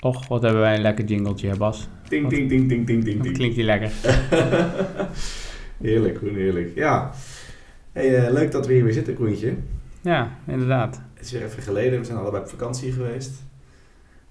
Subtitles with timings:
[0.00, 1.88] Och, wat hebben wij een lekker jingletje, hè, Bas.
[2.08, 3.36] Ding, ding, ding, ding, ding, ding, Wat ding.
[3.36, 3.92] klinkt die lekker.
[5.88, 6.72] heerlijk, Koen, heerlijk.
[6.74, 7.10] Ja.
[7.92, 9.54] Hey, eh, leuk dat we hier weer zitten, Koentje.
[10.00, 11.00] Ja, inderdaad.
[11.14, 11.98] Het is weer even geleden.
[11.98, 13.42] We zijn allebei op vakantie geweest.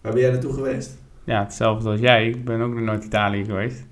[0.01, 0.97] Waar ben jij naartoe geweest?
[1.23, 2.27] Ja, hetzelfde als jij.
[2.27, 3.87] Ik ben ook nog nooit Italië geweest.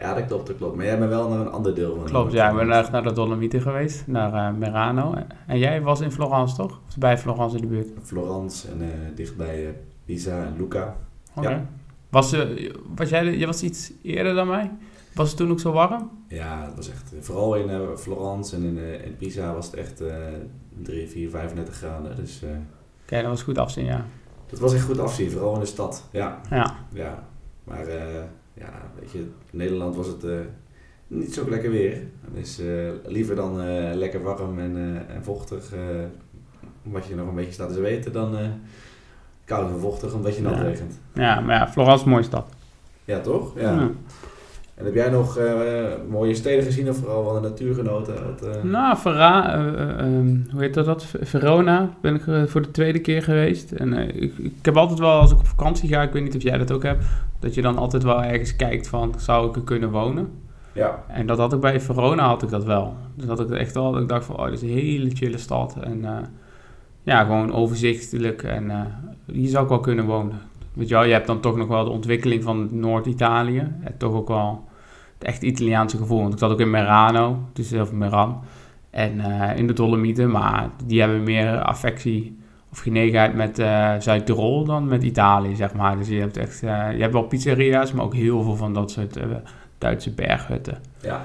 [0.00, 0.76] Ja, dat klopt, dat klopt.
[0.76, 2.50] Maar jij bent wel naar een ander deel van Klopt, ja.
[2.50, 5.14] Ik ben echt naar de Dolomieten geweest, naar eh, Merano.
[5.46, 6.80] En jij was in Florence, toch?
[6.88, 7.88] Of bij Florence in de buurt?
[8.02, 9.74] Florence en eh, dichtbij
[10.04, 10.96] Pisa en Lucca.
[11.34, 11.48] Oké.
[11.48, 11.66] Ja.
[12.10, 14.70] Was, eh, was jij, jij was iets eerder dan mij?
[15.14, 16.10] Was het toen ook zo warm?
[16.28, 17.12] Ja, het was echt...
[17.20, 20.16] Vooral in eh, Florence en in, eh, in Pisa was het echt eh
[20.82, 22.16] 3, 4, 35 graden.
[22.16, 22.48] Dus eh,
[23.04, 24.04] Oké, dat was goed afzien, ja.
[24.46, 25.30] dat was echt goed afzien.
[25.30, 26.08] Vooral in de stad.
[26.12, 27.28] Ja, Ja, Ja,
[27.64, 28.22] maar eh,
[28.54, 30.38] ja, weet je, in Nederland was het eh,
[31.06, 32.02] niet zo lekker weer.
[32.34, 35.80] Dus eh, liever dan eh, lekker warm en, eh, en vochtig, eh,
[36.84, 38.46] omdat je nog een beetje staat te zweten, dan eh,
[39.44, 40.62] koud en vochtig, omdat je nat Ja.
[40.62, 41.00] regent.
[41.14, 42.46] ja maar ja, Florence is een mooie stad.
[43.04, 43.52] Ja, toch?
[43.60, 43.72] Ja.
[43.72, 43.90] Ja.
[44.74, 45.54] En heb jij nog eh,
[46.08, 48.14] mooie steden gezien of vooral van de natuur genoten?
[48.26, 50.84] Wat, eh, Nou, Vera, eh, eh, ehm, hoe heet dat?
[50.84, 51.06] dat?
[51.20, 53.72] Verona ben ik voor de tweede keer geweest.
[53.72, 56.42] En ik, ik heb altijd wel, als ik op vakantie ga, ik weet niet of
[56.42, 57.04] jij dat ook hebt,
[57.38, 60.28] dat je dan altijd wel ergens kijkt van, zou ik er kunnen wonen?
[60.72, 62.96] Ja, En dat had ik bij Verona, had ik dat wel.
[63.14, 65.38] Dus had ik echt wel, dat ik dacht van, oh, dit is een hele chille
[65.38, 65.76] stad.
[65.80, 66.04] En
[67.02, 68.80] ja, gewoon overzichtelijk en eh,
[69.26, 70.40] hier zou ik wel kunnen wonen.
[70.72, 73.58] Weet je wel, je hebt dan toch nog wel de ontwikkeling van Noord-Italië.
[73.58, 74.68] En toch ook wel
[75.18, 76.20] het echt Italiaanse gevoel.
[76.20, 78.40] Want ik zat ook in Merano, dus of Meran.
[78.90, 84.64] En eh, in de Dolomieten, maar die hebben meer affectie of genegenheid met eh Zuid-Tirol
[84.64, 85.96] dan met Italië, zeg maar.
[85.96, 86.66] Dus je hebt echt, je
[86.98, 89.18] hebt wel pizzeria's, maar ook heel veel van dat soort
[89.78, 90.78] Duitse berghutten.
[91.02, 91.24] ja.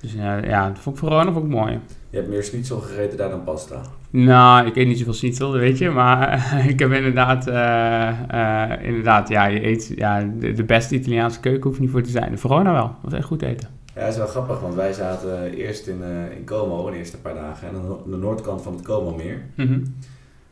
[0.00, 1.80] Dus ja, dat vond ik Verona ik mooi.
[2.12, 3.82] Je hebt meer schnitzel gegeten daar dan pasta.
[4.10, 5.90] Nou, ik eet niet zoveel schnitzel, dat weet je.
[5.90, 11.40] Maar ik heb inderdaad, eh, eh, inderdaad, ja, je eet, ja, de, de beste Italiaanse
[11.40, 12.30] keuken hoeft niet voor te zijn.
[12.30, 13.68] De Verona wel, dat was echt goed eten.
[13.94, 17.20] Ja, dat is wel grappig, want wij zaten eerst in, eh, in Como, de eerste
[17.20, 19.42] paar dagen, en aan de noordkant van het Como-meer.
[19.54, 19.80] Mhm.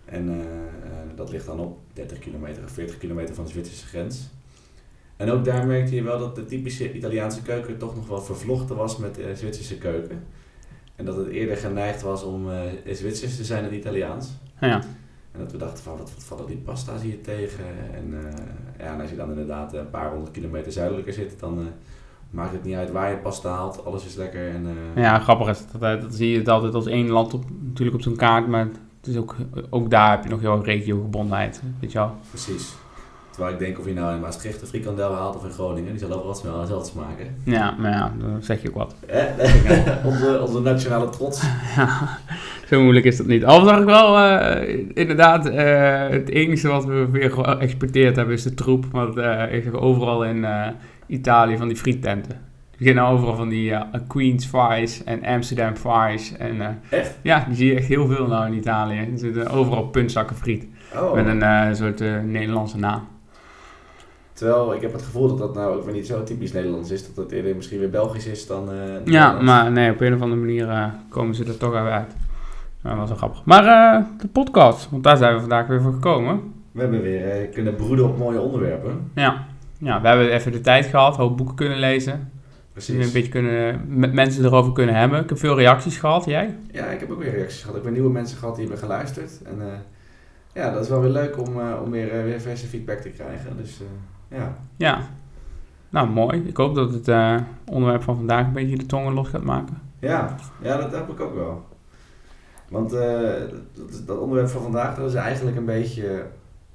[0.04, 0.42] En
[1.14, 4.28] dat ligt dan op 30 kilometer of 40 kilometer van de Zwitserse grens.
[5.16, 8.76] En ook daar merkte je wel dat de typische Italiaanse keuken toch nog wel vervlochten
[8.76, 10.22] was met de Zwitserse keuken.
[11.00, 14.28] En dat het eerder geneigd was om eh Zwitsers te zijn dan Italiaans.
[14.60, 14.80] Ja,
[15.32, 17.64] En dat we dachten van, wat, wat vallen die pasta's hier tegen?
[17.94, 21.58] En, eh, ja, en als je dan inderdaad een paar honderd kilometer zuidelijker zit, dan
[21.58, 21.64] eh,
[22.30, 23.84] maakt het niet uit waar je pasta haalt.
[23.84, 24.48] Alles is lekker.
[24.48, 27.96] En, ja grappig is dat, dat, zie je het altijd als één land op, natuurlijk
[27.96, 28.46] op zo'n kaart.
[28.48, 28.68] Maar
[29.00, 29.36] het is ook,
[29.70, 32.14] ook daar heb je nog jouw regiogebondenheid, weet je wel.
[32.28, 32.74] Precies.
[33.30, 35.98] Terwijl ik denk of je nou in Maastricht een frikandel haalt of in Groningen, die
[35.98, 37.36] zal overal hetzelfde smaken.
[37.44, 38.94] Ja, maar ja, dan zeg je ook wat.
[39.06, 39.24] Eh,
[40.10, 41.42] onze, onze nationale trots.
[41.76, 42.18] Ja,
[42.70, 43.44] zo moeilijk is dat niet.
[43.44, 48.42] Al zag ik wel, eh, inderdaad, eh, het enige wat we weer geëxporteerd hebben is
[48.42, 48.84] de troep.
[48.92, 50.46] Want eh, ik overal in
[51.06, 52.38] Italië van die friettenten.
[52.70, 53.74] Die beginnen overal van die
[54.06, 56.36] Queen's fries en Amsterdam fries.
[56.36, 57.18] En, Echt?
[57.22, 58.98] Ja, die zie je echt heel veel nou in Italië.
[58.98, 60.66] Er zitten overal puntzakken friet.
[60.94, 61.14] Oh.
[61.14, 63.08] Met een soort Nederlandse naam.
[64.40, 67.06] Terwijl ik heb het gevoel dat dat nou ook weer niet zo typisch Nederlands is.
[67.06, 70.20] Dat het eerder misschien weer Belgisch is dan eh, Ja, maar nee, op een of
[70.20, 72.14] andere manier eh, komen ze er toch even uit.
[72.82, 73.44] Dat was wel grappig.
[73.44, 76.52] Maar eh, de podcast, want daar zijn we vandaag weer voor gekomen.
[76.72, 79.10] We hebben weer kunnen broeden op mooie onderwerpen.
[79.14, 79.46] Ja.
[79.78, 82.32] ja, we hebben even de tijd gehad, hoop boeken kunnen lezen.
[82.72, 83.06] Precies.
[83.06, 85.22] Een beetje kunnen, met mensen erover kunnen hebben.
[85.22, 86.56] Ik heb veel reacties gehad, jij?
[86.72, 87.76] Ja, ik heb ook weer reacties gehad.
[87.76, 89.42] Ik heb nieuwe mensen gehad die hebben geluisterd.
[89.44, 89.84] En
[90.54, 93.56] ja, dat is wel weer leuk om, om weer, weer verse feedback te krijgen.
[93.56, 93.80] Dus
[94.30, 94.56] ja.
[94.76, 94.98] Ja.
[95.90, 96.42] Nou, mooi.
[96.46, 99.78] Ik hoop dat het eh, onderwerp van vandaag een beetje de tongen los gaat maken.
[99.98, 101.64] Ja, ja, dat heb ik ook wel.
[102.68, 103.18] Want eh,
[103.74, 106.26] dat, dat onderwerp van vandaag dat is eigenlijk een beetje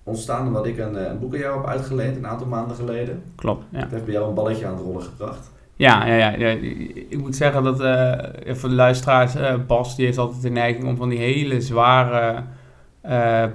[0.04, 3.24] ontstaan omdat ik een, eh, een boek aan jou heb uitgeleend een aantal maanden geleden.
[3.36, 3.80] Klopt, ja.
[3.80, 5.52] Dat heeft bij jou een balletje aan het rollen gebracht.
[5.76, 6.48] Ja, ja, ja, ja.
[7.10, 7.78] Ik moet zeggen dat
[8.58, 9.36] voor de luisteraars,
[9.68, 12.44] Bas die heeft altijd de neiging om van die hele zware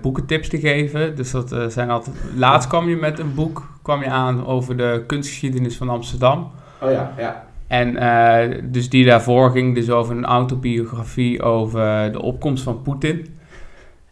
[0.00, 1.16] boekentips te geven.
[1.16, 2.16] Dus dat zijn altijd.
[2.36, 6.50] Laatst kwam je met een boek kwam je aan over de kunstgeschiedenis van Amsterdam.
[6.82, 7.46] Oh ja, ja.
[7.66, 13.26] En eh, dus die daarvoor ging dus over een autobiografie over de opkomst van Poetin.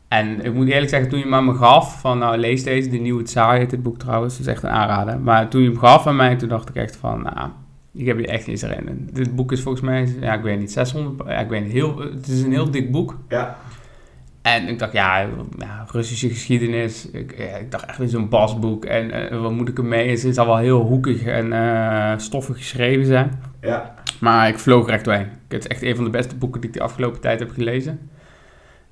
[0.09, 2.89] En ik moet eerlijk zeggen, toen je hem aan me gaf, van nou lees deze,
[2.89, 5.21] De Nieuwe Tsaar heet het boek trouwens, dat is echt een aanrader.
[5.21, 7.49] Maar toen je hem gaf aan mij, toen dacht ik echt van, nou,
[7.93, 9.09] ik heb hier echt niets erin.
[9.13, 11.99] Dit boek is volgens mij, ja ik weet niet, 600, ja ik weet niet, heel,
[11.99, 13.17] het is een heel dik boek.
[13.29, 13.57] Ja,
[14.55, 15.19] En ik dacht, ja,
[15.59, 17.11] ja Russische geschiedenis.
[17.11, 18.85] Ik, ja, ik dacht echt weer zo'n basboek.
[18.85, 20.11] En eh, wat moet ik ermee?
[20.11, 23.43] Het zal wel heel hoekig en eh, stoffig geschreven zijn.
[23.61, 23.95] ja.
[24.21, 25.29] Maar ik vloog er echt doorheen.
[25.49, 28.11] Het is echt een van de beste boeken die ik de afgelopen tijd heb gelezen.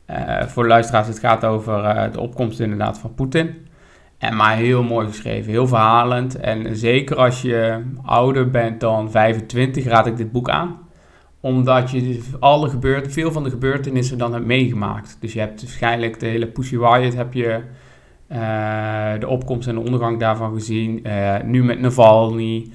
[0.05, 3.67] Eh, voor de luisteraars, het gaat over de opkomst inderdaad van Poetin.
[4.19, 6.37] En maar heel mooi geschreven, heel verhalend.
[6.37, 10.85] En zeker als je ouder bent dan 25, raad ik dit boek aan.
[11.46, 15.16] Omdat je alle gebeurt, veel van de gebeurtenissen dan hebt meegemaakt.
[15.20, 17.60] Dus je hebt waarschijnlijk de hele Pussy Riot heb je
[18.32, 21.00] uh, de opkomst en de ondergang daarvan gezien.
[21.06, 22.70] Uh, nu met Navalny.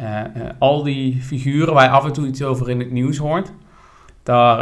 [0.00, 0.20] Uh,
[0.58, 3.52] al die figuren waar je af en toe iets over in het nieuws hoort.
[4.22, 4.58] Daar,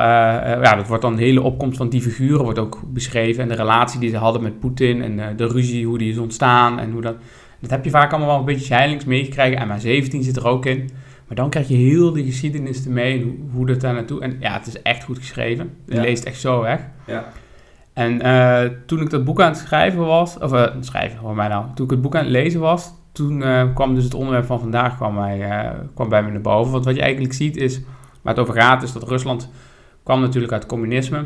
[0.62, 3.42] ja, dat wordt dan de hele opkomst van die figuren wordt ook beschreven.
[3.42, 5.02] En de relatie die ze hadden met Poetin.
[5.02, 6.78] En de ruzie, hoe die is ontstaan.
[6.78, 7.16] En hoe dat,
[7.60, 9.58] dat heb je vaak allemaal wel een beetje scheidings meegekregen.
[9.58, 10.90] En maar 17 zit er ook in.
[11.32, 13.20] Maar dan krijg je heel de geschiedenis ermee.
[13.20, 14.20] En hoe, dat daar naartoe...
[14.20, 15.74] En ja, het is echt goed geschreven.
[15.86, 16.00] Je ja.
[16.00, 16.80] leest echt zo weg.
[17.06, 17.24] Ja.
[17.92, 21.48] En uh, toen ik dat boek aan het schrijven was, of uh, schrijven, hoor mij
[21.48, 24.44] nou, toen ik het boek aan het lezen was, toen uh, kwam dus het onderwerp
[24.44, 26.72] van vandaag kwam, mij, kwam bij me naar boven.
[26.72, 27.80] Want wat je eigenlijk ziet is,
[28.22, 29.50] waar het over gaat, is dat Rusland
[30.02, 31.24] kwam natuurlijk uit communisme.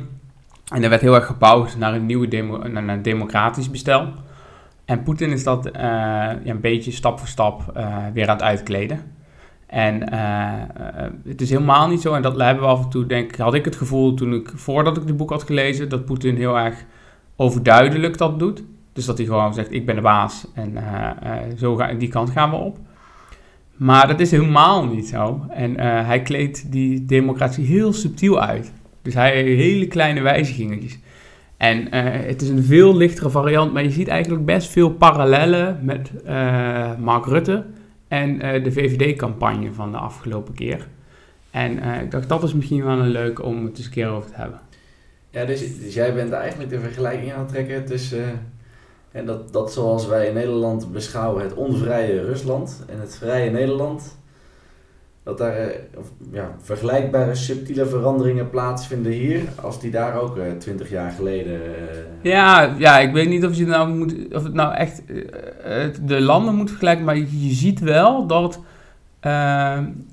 [0.73, 4.09] En er werd heel erg gebouwd naar een nieuwe demo, naar een democratisch bestel.
[4.85, 7.81] En Poetin is dat ja, een beetje stap voor stap
[8.13, 9.16] weer aan het uitkleden.
[9.67, 10.53] En uh,
[11.25, 13.55] het is helemaal niet zo, en dat hebben we af en toe, denk ik, had
[13.55, 16.85] ik het gevoel toen ik, voordat ik het boek had gelezen, dat Poetin heel erg
[17.37, 18.63] overduidelijk dat doet.
[18.93, 21.11] Dus dat hij gewoon zegt, ik ben de baas en uh,
[21.59, 22.79] zo ga, die kant gaan we op.
[23.77, 25.47] Maar dat is helemaal niet zo.
[25.51, 28.73] En hij kleedt die democratie heel subtiel uit.
[29.03, 30.99] Dus hij heeft hele kleine wijzigingetjes.
[31.57, 31.93] En
[32.27, 36.13] het is een veel lichtere variant, maar je ziet eigenlijk best veel parallellen met
[36.99, 37.65] Mark Rutte
[38.09, 40.89] en uh, de VVD-campagne van de afgelopen keer.
[41.51, 44.09] En uh, ik dacht, dat is misschien wel een leuk om het eens een keer
[44.09, 44.61] over te hebben.
[45.31, 48.19] Ja, dus, dus jij bent eigenlijk de vergelijking aan het trekken tussen...
[48.19, 48.29] Uh,
[49.13, 54.17] en dat, dat zoals wij in Nederland beschouwen het onvrije Rusland en het vrije Nederland
[55.27, 55.81] dat daar eh,
[56.33, 61.53] ja, vergelijkbare subtiele veranderingen plaatsvinden hier, als die daar ook eh, twintig jaar geleden.
[61.53, 61.61] Uh...
[62.23, 65.03] Ja, ja, ik weet niet of, je nou moet, of het nou echt
[66.03, 68.61] de landen moet vergelijken, maar je, ziet wel dat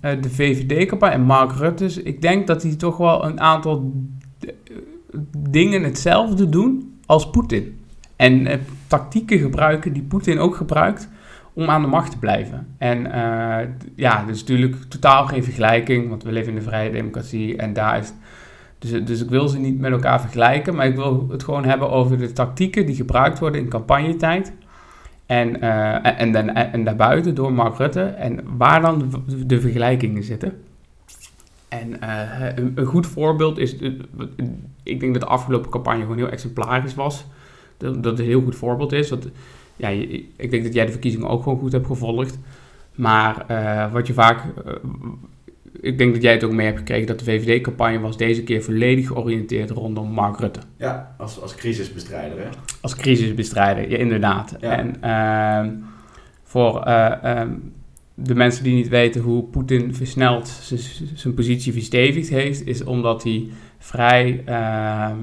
[0.01, 3.91] de VVD-campagne en Mark Rutte, ik denk dat die toch wel een aantal
[5.37, 7.79] dingen hetzelfde doen als Poetin.
[8.15, 8.47] En
[8.87, 11.09] tactieken gebruiken die Poetin ook gebruikt
[11.53, 12.67] om aan de macht te blijven.
[12.77, 13.57] En uh,
[13.95, 17.97] ja, dus natuurlijk totaal geen vergelijking, want we leven in een vrije democratie en daar
[17.97, 18.13] is.
[18.79, 21.89] Dus, dus ik wil ze niet met elkaar vergelijken, maar ik wil het gewoon hebben
[21.89, 24.53] over de tactieken die gebruikt worden in campagnetijd.
[25.25, 29.11] En, uh, en, en, en, daarbuiten door Mark Rutte en waar dan
[29.45, 30.53] de, vergelijkingen zitten.
[31.67, 31.97] En
[32.57, 33.75] een, een, goed voorbeeld is,
[34.83, 37.25] ik denk dat de afgelopen campagne gewoon heel exemplarisch was.
[37.77, 39.09] Dat, dat het een heel goed voorbeeld is.
[39.09, 39.27] Dat,
[39.83, 40.05] ja,
[40.37, 42.39] ik denk dat jij de verkiezingen ook gewoon goed hebt gevolgd.
[42.95, 44.43] Maar uh, wat je vaak.
[44.67, 44.73] Uh,
[45.81, 48.63] ik denk dat jij het ook mee hebt gekregen dat de VVD-campagne was deze keer
[48.63, 50.59] volledig georiënteerd rondom Mark Rutte.
[50.77, 52.49] Ja, als, als crisisbestrijder, hè?
[52.81, 54.55] Als crisisbestrijder, ja, inderdaad.
[54.59, 54.77] Ja.
[54.77, 55.73] En uh,
[56.43, 57.41] voor uh,
[58.13, 60.47] de mensen die niet weten hoe Poetin versneld
[61.13, 63.47] zijn positie verstevigd heeft, is omdat hij
[63.77, 65.17] vrij ehm,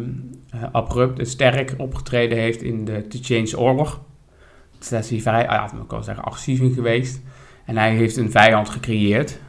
[0.73, 4.01] abrupt en sterk opgetreden heeft in de Change oorlog
[4.89, 7.23] hij vrij, ah ja, ik wel zeggen, agressief geweest.
[7.65, 9.41] En hij heeft een vijand gecreëerd,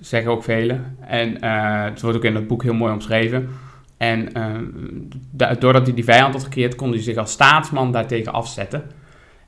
[0.00, 0.96] zeggen ook velen.
[1.00, 3.48] En uh, het wordt ook in dat boek heel mooi omschreven.
[3.96, 8.82] En uh, doordat hij die vijand had gecreëerd, kon hij zich als staatsman daartegen afzetten.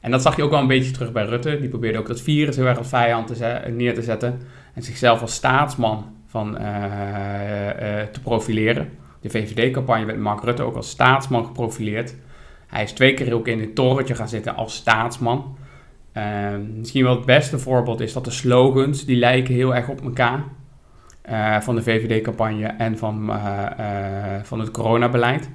[0.00, 1.58] En dat zag je ook wel een beetje terug bij Rutte.
[1.60, 4.40] Die probeerde ook dat virus heel erg als vijand te neer te zetten.
[4.74, 6.62] En zichzelf als staatsman van, uh,
[8.12, 8.88] te profileren.
[9.20, 12.14] De VVD-campagne werd Mark Rutte ook als staatsman geprofileerd.
[12.72, 15.56] Hij is twee keer ook in het torentje gaan zitten als staatsman.
[16.16, 20.02] Uh, misschien wel het beste voorbeeld is dat de slogans, die lijken heel erg op
[20.02, 20.44] elkaar.
[21.30, 25.50] Uh, van de VVD-campagne en van, uh, van het coronabeleid.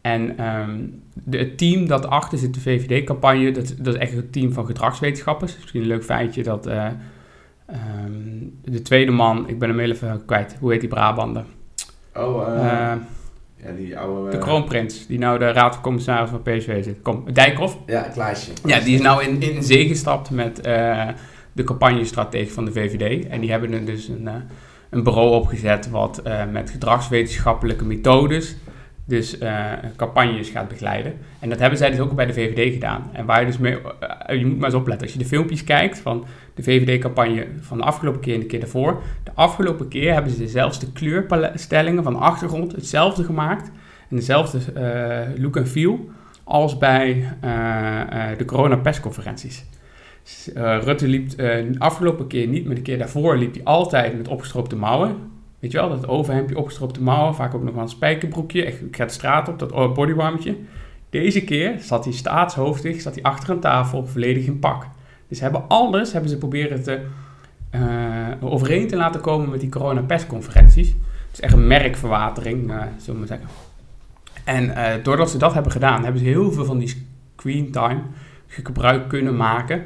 [0.00, 4.30] En um, de, het team dat achter zit, de VVD-campagne, dat, dat is echt een
[4.30, 5.56] team van gedragswetenschappers.
[5.56, 10.70] Misschien een leuk feitje dat um, de tweede man, ik ben hem even kwijt, hoe
[10.70, 11.44] heet die Brabander?
[12.14, 12.96] Oh,
[13.66, 14.30] ja, die oude...
[14.30, 17.02] De kroonprins, die nou de raad van commissaris van PSV zit.
[17.02, 17.78] Kom, Dijkhoff.
[17.86, 18.50] Ja, Klaasje.
[18.64, 21.08] Ja, die is nou in, in zee gestapt met uh,
[21.52, 23.26] de campagnestrategie van de VVD.
[23.26, 24.32] En die hebben er dus een, uh,
[24.90, 28.56] een bureau opgezet wat uh, met gedragswetenschappelijke methodes
[29.08, 29.38] dus
[29.96, 31.14] campagnes gaat begeleiden.
[31.40, 33.10] En dat hebben zij dus ook bij de VVD gedaan.
[33.12, 33.78] En waar je dus mee,
[34.26, 37.84] je moet maar eens opletten, als je de filmpjes kijkt van de VVD-campagne van de
[37.84, 39.02] afgelopen keer en de keer daarvoor.
[39.24, 43.70] De afgelopen keer hebben ze dezelfde kleurstellingen van achtergrond, hetzelfde gemaakt.
[44.10, 46.10] En dezelfde uh, look en feel
[46.44, 47.10] als bij
[47.44, 47.50] uh,
[48.12, 49.64] uh, de corona-persconferenties.
[50.54, 54.76] Rutte liep de afgelopen keer niet, maar de keer daarvoor liep hij altijd met opgestroopte
[54.76, 55.16] mouwen.
[55.58, 58.64] Weet je wel, dat overhemdje, opgestroopte mouwen, vaak ook nog wel een spijkerbroekje.
[58.64, 60.56] Echt, ik ga de straat op, dat bodywarmetje.
[61.10, 64.86] Deze keer zat hij staatshoofdig, zat hij achter een tafel, volledig in pak.
[65.28, 67.06] Dus hebben alles, hebben ze proberen te
[67.74, 70.88] uh, overeen te laten komen met die corona-persconferenties.
[70.88, 73.48] Het is echt een merkverwatering, uh, zullen we maar zeggen.
[74.44, 77.06] En uh, doordat ze dat hebben gedaan, hebben ze heel veel van die
[77.36, 78.00] screen time
[78.46, 79.82] gebruik kunnen maken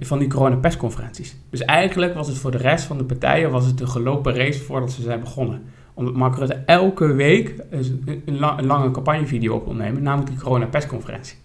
[0.00, 1.36] van die corona-persconferenties.
[1.50, 4.62] Dus eigenlijk was het voor de rest van de partijen was het een gelopen race
[4.62, 5.62] voordat ze zijn begonnen.
[5.94, 11.36] Omdat Mark Rutte elke week een, een lange campagnevideo op opnemen, namelijk die corona-persconferentie.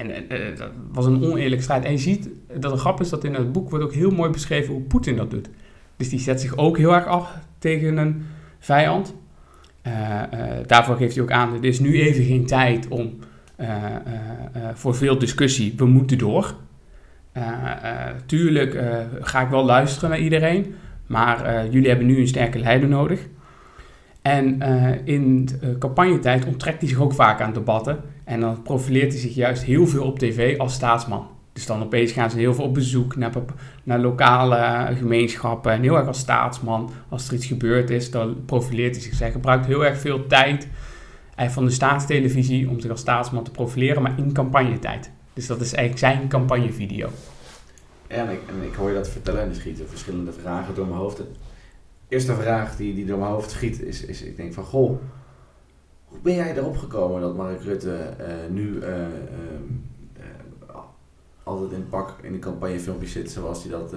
[0.00, 1.84] En uh, dat was een oneerlijke strijd.
[1.84, 2.28] En je ziet
[2.58, 5.16] dat het grap is dat in het boek wordt ook heel mooi beschreven hoe Poetin
[5.16, 5.48] dat doet.
[5.96, 8.26] Dus die zet zich ook heel erg af tegen een
[8.58, 9.14] vijand.
[9.86, 9.92] Uh,
[10.34, 13.18] uh, daarvoor geeft hij ook aan, er is nu even geen tijd om,
[14.74, 16.54] voor veel discussie, we moeten door.
[18.26, 18.78] tuurlijk
[19.20, 20.74] ga ik wel luisteren naar iedereen,
[21.06, 23.20] maar jullie hebben nu een sterke leider nodig.
[24.22, 24.62] En
[25.04, 27.98] in campagnetijd onttrekt hij zich ook vaak aan debatten.
[28.30, 31.26] En dan profileert hij zich juist heel veel op tv als staatsman.
[31.52, 33.32] Dus dan opeens gaan ze heel veel op bezoek naar,
[33.82, 35.72] naar lokale gemeenschappen.
[35.72, 39.18] En heel erg als staatsman, als er iets gebeurd is, dan profileert hij zich.
[39.18, 40.68] Hij gebruikt heel erg veel tijd
[41.36, 45.10] eh, van de staatstelevisie om zich als staatsman te profileren, maar in campagnetijd.
[45.32, 47.08] Dus dat is eigenlijk zijn campagnevideo.
[48.06, 51.16] En ik, ik hoor je dat vertellen en er schieten verschillende vragen door mijn hoofd.
[51.16, 51.24] De
[52.08, 55.00] eerste vraag die, die door mijn hoofd schiet is, is ik denk van, goh,
[56.10, 60.76] hoe ben jij erop gekomen dat Mark Rutte uh, nu uh, uh,
[61.42, 63.94] altijd in pak in de campagnefilmpjes zit zoals hij dat,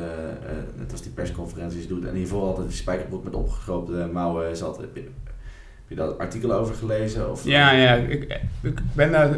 [0.78, 4.78] net als die persconferenties doet en hiervoor altijd die spijkerbroek met opgegroopte mouwen zat?
[4.78, 5.10] Heb je,
[5.88, 7.32] heb dat artikel over gelezen?
[7.32, 7.44] Of?
[7.44, 8.42] Ja, ja ik,
[8.96, 9.38] ben daar,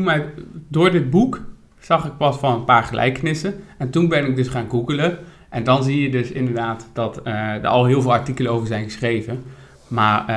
[0.00, 0.32] mij
[0.68, 1.40] door dit boek
[1.78, 5.64] zag ik pas van een paar gelijkenissen en toen ben ik dus gaan googelen en
[5.64, 9.42] dan zie je dus inderdaad dat er al heel veel artikelen over zijn geschreven.
[9.90, 10.30] Maar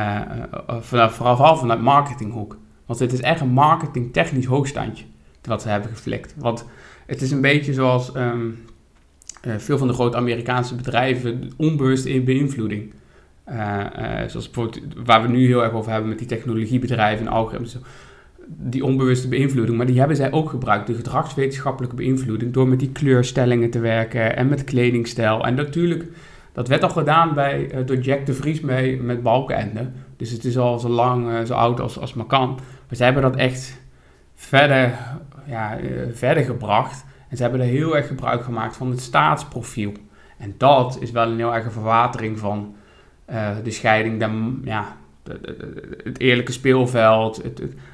[0.93, 2.57] uh, vooral vanuit marketinghoek.
[2.85, 5.05] Want het is echt een marketingtechnisch hoogstandje
[5.41, 6.33] wat ze hebben geflikt.
[6.37, 6.65] Want
[7.05, 8.65] het is een beetje zoals um,
[9.47, 12.93] uh, veel van de grote Amerikaanse bedrijven onbewuste beïnvloeding.
[13.49, 13.85] Uh,
[14.27, 17.77] zoals bijvoorbeeld waar we nu heel erg over hebben met die technologiebedrijven en algoritmes.
[18.45, 20.87] Die onbewuste beïnvloeding, maar die hebben zij ook gebruikt.
[20.87, 25.45] De gedragswetenschappelijke beïnvloeding door met die kleurstellingen te werken en met kledingstijl.
[25.45, 26.05] En natuurlijk
[26.53, 29.91] dat werd al gedaan bij, uh, door Jack de Vries mee, met Balkenende.
[30.17, 32.59] Dus het is al zo lang, uh, zo oud als, als maar kan.
[32.87, 33.81] Maar ze hebben dat echt
[34.35, 34.93] verder,
[35.45, 37.05] ja, uh, verder gebracht.
[37.29, 39.91] En ze hebben er heel erg gebruik gemaakt van het staatsprofiel.
[40.37, 42.75] En dat is wel een heel erge verwatering van
[43.63, 44.97] de scheiding, de, ja,
[46.03, 47.41] het eerlijke speelveld.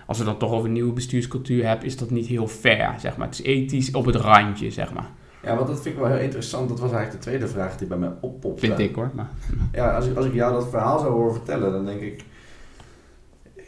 [0.06, 3.18] Als we dan toch over een nieuwe bestuurscultuur hebben, is dat niet heel fair, zeg
[3.18, 3.28] maar.
[3.28, 5.10] Het is ethisch op het randje, zeg maar.
[5.44, 6.70] Ja, want dat vind ik wel heel interessant.
[6.70, 8.66] Dat was eigenlijk de tweede vraag die bij mij oppopte.
[8.66, 9.10] Vind ik hoor.
[9.14, 9.30] Maar...
[9.72, 12.24] Ja, als ik, als ik jou dat verhaal zou horen vertellen, dan denk ik...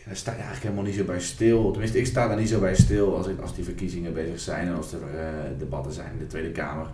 [0.06, 1.72] Daar sta je eigenlijk helemaal niet zo bij stil.
[1.72, 4.68] Tenminste, ik sta daar niet zo bij stil als, ik, als die verkiezingen bezig zijn
[4.68, 6.88] en als er uh, debatten zijn in de Tweede Kamer.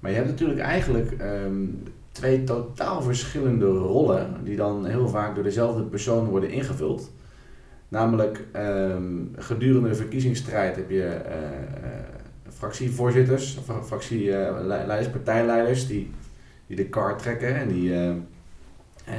[0.00, 5.44] Maar je hebt natuurlijk eigenlijk um, twee totaal verschillende rollen, die dan heel vaak door
[5.44, 7.10] dezelfde persoon worden ingevuld.
[7.88, 11.34] Namelijk, um, gedurende de verkiezingsstrijd heb je uh,
[12.60, 16.10] fractievoorzitters, fractieleiders, partijleiders, die,
[16.66, 18.12] die de kar trekken en die, uh,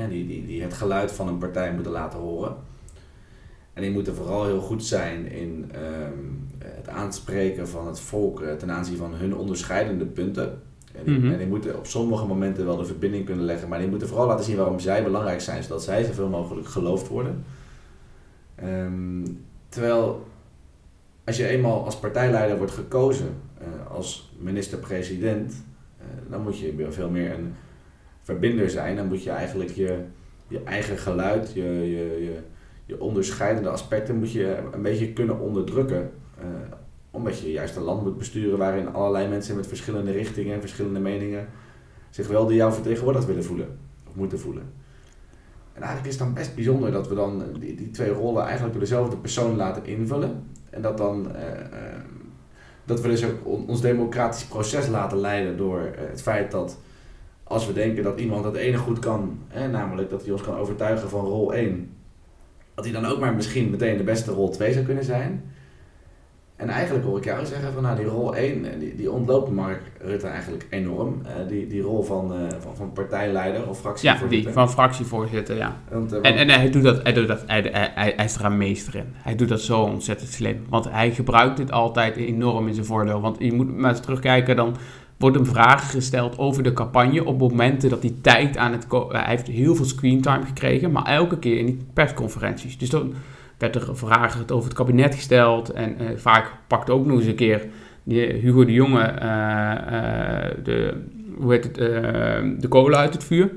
[0.10, 2.56] die, die, die het geluid van een partij moeten laten horen.
[3.74, 8.54] En die moeten vooral heel goed zijn in um, het aanspreken van het volk uh,
[8.54, 10.62] ten aanzien van hun onderscheidende punten.
[10.94, 11.32] En die, mm-hmm.
[11.32, 14.28] en die, moeten op sommige momenten wel de verbinding kunnen leggen, maar die moeten vooral
[14.28, 17.44] laten zien waarom zij belangrijk zijn, zodat zij zoveel mogelijk geloofd worden.
[18.64, 20.28] Um, terwijl
[21.24, 25.54] als je eenmaal als partijleider wordt gekozen uh, als minister-president,
[26.00, 27.54] uh, dan moet je veel meer een
[28.22, 28.96] verbinder zijn.
[28.96, 30.00] Dan moet je eigenlijk je,
[30.48, 32.38] je eigen geluid, je, je, je,
[32.86, 36.12] je onderscheidende aspecten moet je een beetje kunnen onderdrukken.
[36.40, 36.46] Uh,
[37.12, 41.00] omdat je juist een land moet besturen waarin allerlei mensen met verschillende richtingen en verschillende
[41.00, 41.48] meningen
[42.10, 44.64] zich wel door jou vertegenwoordigd willen voelen of moeten voelen.
[45.74, 48.72] En eigenlijk is het dan best bijzonder dat we dan die, die twee rollen eigenlijk
[48.72, 50.44] door dezelfde persoon laten invullen.
[50.72, 52.00] En dat dan uh, uh,
[52.86, 56.78] dat we dus ook ons democratisch proces laten leiden door uh, het feit dat
[57.44, 60.56] als we denken dat iemand het ene goed kan, hè, namelijk dat hij ons kan
[60.56, 61.94] overtuigen van rol 1,
[62.76, 65.44] dat hij dan ook maar misschien meteen de beste rol 2 zou kunnen zijn.
[66.62, 69.52] En eigenlijk hoor ik jou zeggen van nou die rol 1, eh, die, die ontloopt
[69.52, 71.22] Mark Rutte eigenlijk enorm.
[71.24, 74.38] Uh, die, die rol van, uh, van, van partijleider of fractievoorzitter.
[74.38, 75.78] Ja, die van fractievoorzitter, ja.
[75.90, 78.46] Want, uh, en, en hij doet dat, hij, doet dat hij, hij, hij, is er
[78.46, 79.06] aan meester in.
[79.14, 80.66] Hij doet dat zo ontzettend slim.
[80.70, 83.22] Want hij gebruikt dit altijd enorm in zijn voordeel.
[83.22, 84.76] Want je moet maar eens terugkijken, dan
[85.18, 88.86] wordt hem vragen gesteld over de campagne op momenten dat hij tijd aan het...
[89.10, 92.78] Hij heeft heel veel screentime gekregen, maar elke keer in die persconferenties.
[92.78, 93.14] Dus dan
[93.62, 95.70] werd er vragen over het kabinet gesteld.
[95.70, 97.68] En eh, vaak pakte ook nog eens een keer
[98.04, 101.04] die Hugo de Jonge eh, eh, de,
[101.38, 101.88] hoe heet het, eh,
[102.58, 103.52] de kolen uit het vuur.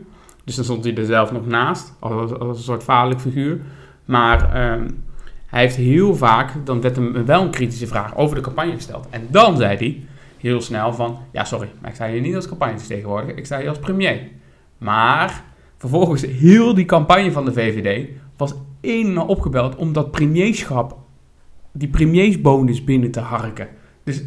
[0.45, 3.59] Dus dan stond hij er zelf nog naast, als, als een soort vaderlijk figuur.
[4.05, 4.89] Maar ehm,
[5.47, 9.07] hij heeft heel vaak, dan werd hem wel een kritische vraag over de campagne gesteld.
[9.11, 10.03] En dan zei hij
[10.39, 13.69] heel snel van, ja sorry, maar ik sta hier niet als campagnevertegenwoordiger, ik sta hier
[13.69, 14.21] als premier.
[14.79, 15.43] Maar
[15.77, 20.97] vervolgens heel die campagne van de VVD was één opgebeld om dat premierschap,
[21.73, 23.69] die premiersbonus binnen te harken.
[24.05, 24.25] Dus,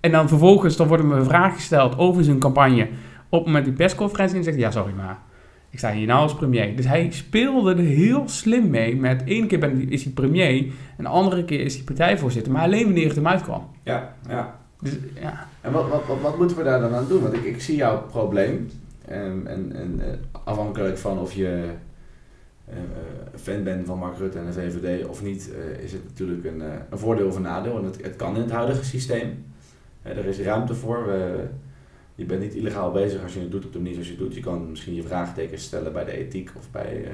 [0.00, 2.88] en dan vervolgens dan wordt hem een vraag gesteld over zijn campagne
[3.28, 5.18] op het moment die persconferentie en zegt ja sorry maar,
[5.70, 6.76] ik sta hier nou als premier.
[6.76, 11.04] Dus hij speelde er heel slim mee met, één keer ben, is hij premier en
[11.04, 13.66] de andere keer is hij partijvoorzitter, maar alleen wanneer het hem uitkwam.
[13.82, 14.58] Ja, ja.
[14.80, 17.22] Dus ja, En wat, wat, wat, wat moeten we daar dan aan doen?
[17.22, 18.70] Want ik, ik zie jouw probleem.
[19.08, 20.06] Ehm, en en eh,
[20.44, 21.70] afhankelijk van of je
[23.34, 26.62] fan bent van Mark Rutte en de VVD of niet, eh, is het natuurlijk een,
[26.62, 27.78] eh, een voordeel of een nadeel.
[27.78, 29.44] En het, het kan in het huidige systeem.
[30.02, 31.12] Eh, er is ruimte voor.
[32.18, 34.22] Je bent niet illegaal bezig als je het doet op de manier zoals je het
[34.22, 34.34] doet.
[34.34, 36.86] Je kan misschien je vraagtekens stellen bij de ethiek of bij...
[36.86, 37.12] eh, eh,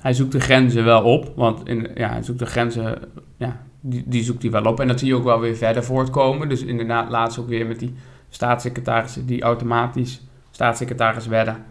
[0.00, 2.98] hij zoekt de grenzen wel op, want in, ja, hij zoekt de grenzen,
[3.36, 4.80] ja, die, die zoekt hij wel op.
[4.80, 6.48] En dat zie je ook wel weer verder voortkomen.
[6.48, 7.94] Dus inderdaad, laatst ook weer met die
[8.28, 11.64] staatssecretarissen die automatisch staatssecretaris werden.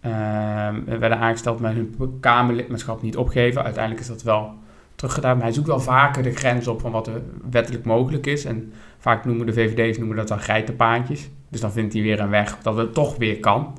[0.00, 3.64] Ehm, werden aangesteld met hun Kamerlidmaatschap niet opgeven.
[3.64, 4.54] Uiteindelijk is dat wel
[4.94, 5.34] teruggedaan.
[5.36, 8.44] Maar hij zoekt wel vaker de grens op van wat er wettelijk mogelijk is.
[8.44, 11.30] En vaak noemen de VVD's noemen dat dan geitenpaadjes.
[11.48, 13.78] Dus dan vindt hij weer een weg dat het toch weer kan.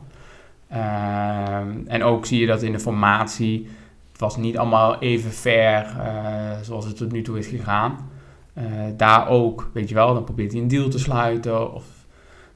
[0.69, 3.67] Ehm, en ook zie je dat in de formatie.
[4.11, 8.09] Het was niet allemaal even fair eh, zoals het tot nu toe is gegaan.
[8.53, 8.63] Eh,
[8.97, 11.73] daar ook, weet je wel, dan probeert hij een deal te sluiten.
[11.73, 11.83] Of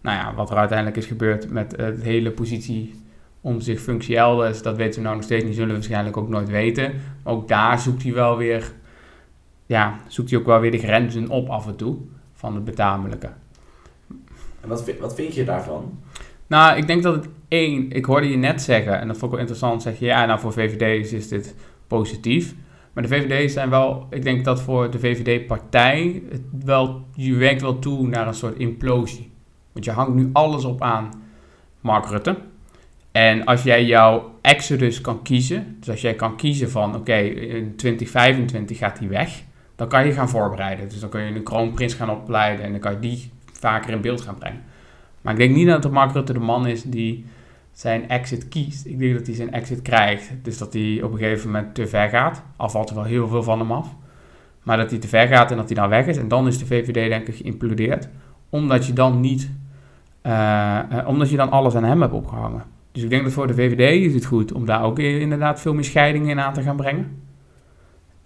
[0.02, 3.03] nou ja, wat er uiteindelijk is gebeurd met de hele positie
[3.44, 6.30] om zich functie elders, dat weten we nou nog steeds niet, zullen we waarschijnlijk ook
[6.30, 6.94] nooit weten.
[7.24, 8.72] Maar ook daar zoekt hij wel weer,
[9.66, 11.98] ja, zoekt hij ook wel weer de grenzen op af en toe
[12.34, 13.30] van het betamelijke.
[14.62, 16.00] en wat, vind- wat vind je daarvan?
[16.48, 19.30] Nou, ik denk dat het één, ik hoorde je net zeggen, en dat vond ik
[19.32, 21.56] wel interessant, zeg je, ja, nou voor VVD's is dit
[21.88, 22.56] positief.
[22.94, 27.62] Maar de VVD's zijn wel, ik denk dat voor de VVD-partij, het wel, je werkt
[27.62, 29.32] wel toe naar een soort implosie.
[29.72, 31.10] Want je hangt nu alles op aan
[31.82, 32.38] Mark Rutte.
[33.14, 37.76] En als jij jouw exodus kan kiezen, dus als jij kan kiezen van, oké, in
[37.76, 39.44] 2025 gaat hij weg,
[39.76, 40.90] dan kan je gaan voorbereiden.
[40.90, 44.02] Dus dan kun je een kroonprins gaan opleiden en dan kan je die vaker in
[44.02, 44.62] beeld gaan brengen.
[45.22, 47.26] Maar ik denk niet dat de Mark Rutte de man is die
[47.72, 48.86] zijn exit kiest.
[48.86, 50.32] Ik denk dat hij zijn exit krijgt.
[50.42, 52.44] Dus dat hij op een gegeven moment te ver gaat.
[52.56, 53.96] Al valt er wel heel veel van hem af.
[54.64, 56.18] Maar dat hij te ver gaat en dat hij dan weg is.
[56.18, 58.10] En dan is de VVD denk ik geïmplodeerd.
[58.50, 59.52] Omdat je dan niet...
[60.22, 62.73] eh, eh, omdat je dan alles aan hem hebt opgehangen.
[62.94, 65.74] Dus ik denk dat voor de VVD is het goed om daar ook inderdaad veel
[65.74, 67.22] meer scheidingen in aan te gaan brengen.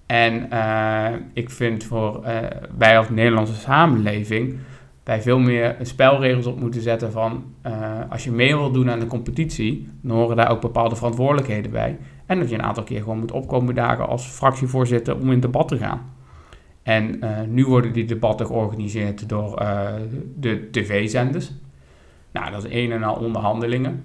[0.05, 2.35] En eh, ik vind voor eh,
[2.77, 4.55] wij als Nederlandse samenleving
[5.03, 7.71] wij veel meer spelregels op moeten zetten van eh,
[8.09, 11.97] als je mee wil doen aan de competitie, dan horen daar ook bepaalde verantwoordelijkheden bij.
[12.25, 15.67] En dat je een aantal keer gewoon moet opkomen dagen als fractievoorzitter om in debat
[15.67, 16.01] te gaan.
[16.83, 19.65] En nu worden die debatten georganiseerd door
[20.35, 21.51] de tv-zenders.
[22.31, 24.03] Nou, dat is een en al onderhandelingen.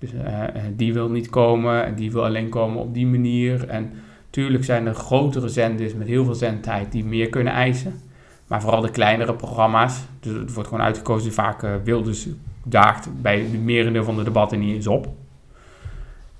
[0.00, 3.68] Dus eh, eh, die wil niet komen en die wil alleen komen op die manier.
[3.68, 3.92] En
[4.30, 8.00] tuurlijk zijn er grotere zenders met heel veel zendtijd die meer kunnen eisen.
[8.46, 12.28] Maar vooral de kleinere programma's, dus het wordt gewoon uitgekozen vaak uh, Wilders
[12.64, 15.08] daagt bij de merendeel van de debatten niet eens op.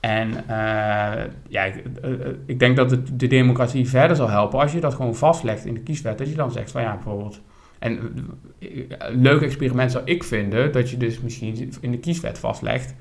[0.00, 0.44] En
[1.48, 1.82] ja, ik,
[2.46, 5.74] ik, denk dat het de democratie verder zal helpen als je dat gewoon vastlegt in
[5.74, 6.18] de kieswet.
[6.18, 7.40] Dat je dan zegt van ja, bijvoorbeeld.
[7.78, 7.98] En
[8.58, 12.94] een leuk experiment zou ik vinden dat je dus misschien in de kieswet vastlegt.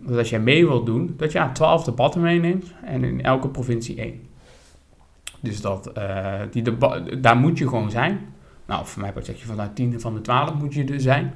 [0.00, 3.48] Dat als jij mee wilt doen, dat je aan 12 debatten meeneemt en in elke
[3.48, 4.28] provincie één.
[5.40, 6.62] Dus dat, uh, die
[7.20, 8.20] daar moet je gewoon zijn.
[8.66, 11.32] Nou, voor mij zeg je vanuit 10 van de 12 moet je er zijn.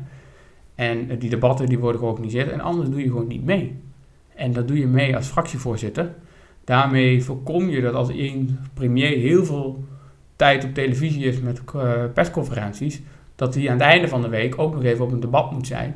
[0.74, 3.76] En die debatten die worden georganiseerd en anders doe je gewoon niet mee.
[4.35, 6.14] En dat doe je mee als fractievoorzitter.
[6.64, 9.85] Daarmee voorkom je dat als één premier heel veel
[10.37, 13.02] tijd op televisie is met uh, persconferenties,
[13.37, 15.66] dat hij aan het einde van de week ook nog even op een debat moet
[15.66, 15.94] zijn.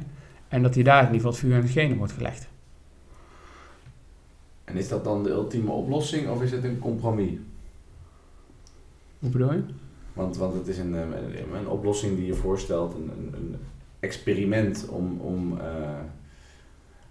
[0.48, 2.48] En dat hij daar in ieder geval het vuur aan de schenen wordt gelegd.
[4.64, 7.38] En is dat dan de ultieme oplossing of is het een compromis?
[9.18, 9.62] Hoe bedoel je?
[10.12, 13.56] Want, want het is een, een, een oplossing die je voorstelt, een, een, een
[14.00, 15.98] experiment om, om uh,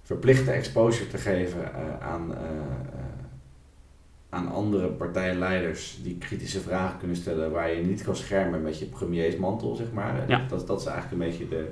[0.01, 2.37] verplichte exposure te geven uh, aan, uh,
[4.29, 8.85] aan andere partijleiders die kritische vragen kunnen stellen waar je niet kan schermen met je
[8.85, 10.29] premiersmantel, zeg maar.
[10.29, 10.45] Ja.
[10.47, 11.71] Dat, dat is eigenlijk een beetje de,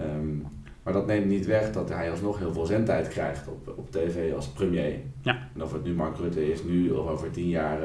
[0.00, 0.46] um,
[0.82, 4.34] Maar dat neemt niet weg dat hij alsnog heel veel zendtijd krijgt op, op tv
[4.34, 5.00] als premier.
[5.22, 5.48] Ja.
[5.54, 7.82] En of het nu Mark Rutte is, nu of over tien jaar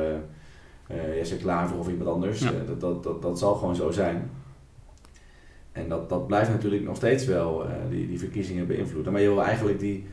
[0.92, 2.40] uh, Jesse Klaver of iemand anders.
[2.40, 2.52] Ja.
[2.52, 4.30] Uh, dat, dat, dat, dat zal gewoon zo zijn.
[5.72, 9.12] En dat, dat blijft natuurlijk nog steeds wel die, die verkiezingen beïnvloeden.
[9.12, 10.06] Maar je wil eigenlijk die,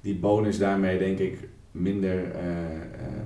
[0.00, 2.32] die bonus daarmee, denk ik, minder,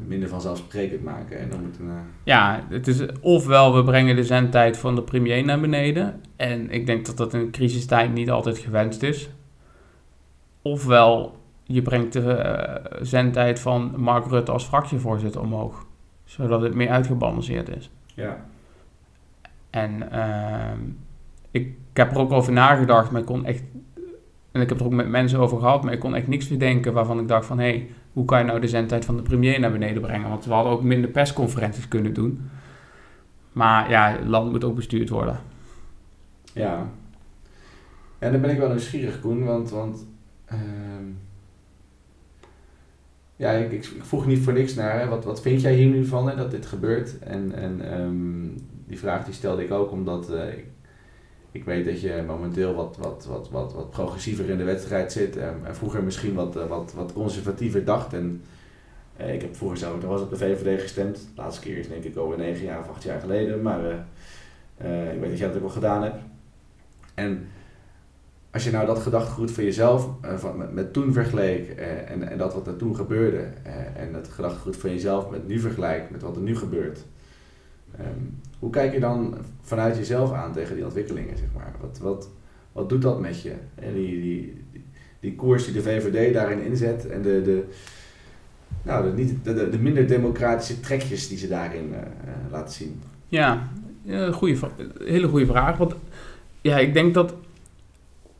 [0.07, 1.39] minder vanzelfsprekend maken.
[1.39, 1.91] En dan moet een,
[2.23, 6.21] Ja, het is ofwel we brengen de zendtijd van de premier naar beneden.
[6.37, 9.31] En ik denk dat dat in een crisistijd niet altijd gewenst is.
[10.63, 11.37] Ofwel
[11.67, 15.87] je brengt de uh, zendtijd van Mark Rutte als fractievoorzitter omhoog.
[16.25, 17.91] Zodat het meer uitgebalanceerd is.
[18.15, 18.45] Ja.
[19.71, 20.89] En uh,
[21.51, 23.63] ik, ik, heb er ook over nagedacht, maar ik kon echt...
[24.53, 26.93] En ik heb er ook met mensen over gehad, maar ik kon echt niks bedenken
[26.93, 27.59] waarvan ik dacht van...
[27.59, 30.29] hé, hey, hoe kan je nou de zendtijd van de premier naar beneden brengen?
[30.29, 32.51] Want we hadden ook minder persconferenties kunnen doen.
[33.53, 35.41] Maar ja, het land moet ook bestuurd worden.
[36.53, 36.87] Ja.
[38.19, 39.71] En dan ben ik wel nieuwsgierig, Koen, want...
[39.71, 40.07] want
[40.53, 40.59] uh,
[43.37, 45.09] ja, ik, ik, vroeg niet voor niks naar, hè.
[45.09, 47.19] Wat, wat vind jij hier nu van, hè, dat dit gebeurt?
[47.19, 48.55] En, en um,
[48.87, 50.65] die vraag die stelde ik ook omdat uh, ik,
[51.57, 55.37] ik weet dat je momenteel wat, wat, wat, wat, wat progressiever in de wedstrijd zit.
[55.37, 58.13] En, vroeger misschien wat, uh, wat, wat conservatiever dacht.
[58.13, 58.43] En
[59.21, 61.17] uh, ik heb vroeger zelf, er was op de VVD gestemd.
[61.17, 63.63] De laatste keer is denk ik over negen jaar of acht jaar geleden.
[63.63, 63.81] Maar
[65.13, 66.23] ik weet dat jij dat ook al gedaan hebt.
[67.15, 67.47] En
[68.51, 72.55] als je nou dat gedachtegoed van jezelf van, met, met, toen vergeleek en, en dat
[72.55, 73.49] wat er toen gebeurde
[73.97, 77.05] en het gedachtegoed van jezelf met nu vergelijkt met wat er nu gebeurt.
[78.01, 81.75] Um, hoe kijk je dan vanuit jezelf aan tegen die ontwikkelingen, zeg maar?
[81.81, 82.31] Wat, wat,
[82.73, 83.53] wat doet dat met je?
[83.75, 84.65] En die, die,
[85.21, 87.65] die, koers die de VVD daarin inzet en de, de,
[88.83, 91.95] nou, de, niet, de, de minder democratische trekjes die ze daarin
[92.51, 93.03] laten zien?
[93.29, 93.69] Ja,
[94.33, 94.59] goeie,
[94.99, 95.77] hele goede vraag.
[95.77, 95.95] Want
[96.61, 97.35] ja, ik denk dat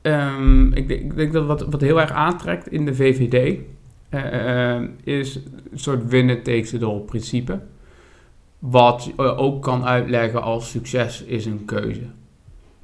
[0.07, 3.59] Um, ik, denk, dat wat, wat heel erg aantrekt in de VVD
[4.11, 7.61] uh, uh, is een soort winner takes it all principe.
[8.71, 12.07] Wat je ook kan uitleggen als succes is een keuze.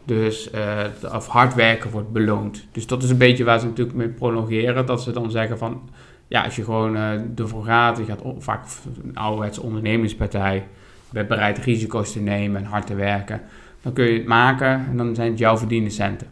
[0.05, 2.67] Dus uh, of hard werken wordt beloond.
[2.73, 4.87] Dus dat is een beetje waar ze natuurlijk mee prolongeren.
[4.87, 5.81] Dat ze dan zeggen van,
[6.29, 6.97] ja, als je gewoon
[7.37, 8.65] ervoor gaat, je gaat vaak
[9.05, 10.67] een ouderwetse ondernemingspartij,
[11.11, 13.41] bent bereid risico's te nemen en hard te werken,
[13.83, 16.27] dan kun je het maken en dan zijn het jouw verdiende centen.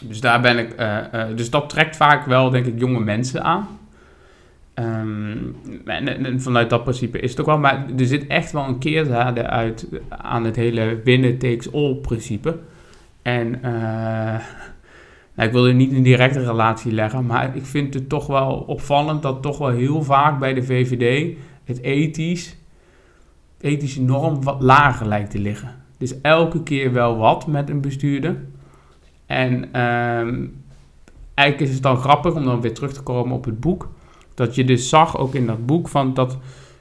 [0.00, 0.80] Dus daar ben ik.
[0.80, 3.68] Uh, uh, dus dat trekt vaak wel, denk ik, jonge mensen aan.
[4.80, 7.58] Um, en, vanuit dat principe is het ook wel.
[7.58, 12.58] Maar er zit echt wel een keerzijde uit aan het hele winner takes all principe.
[13.22, 13.62] En uh,
[15.34, 18.64] nou, ik wil er niet een directe relatie leggen, maar ik vind het toch wel
[18.66, 22.56] opvallend dat toch wel heel vaak bij de VVD het ethisch,
[23.60, 25.74] ethische norm wat lager lijkt te liggen.
[25.98, 28.36] Dus elke keer wel wat met een bestuurder.
[29.26, 30.62] En um,
[31.34, 33.88] eigenlijk is het dan grappig om dan weer terug te komen op het boek.
[34.40, 36.38] Dat je dus zag ook in dat boek van dat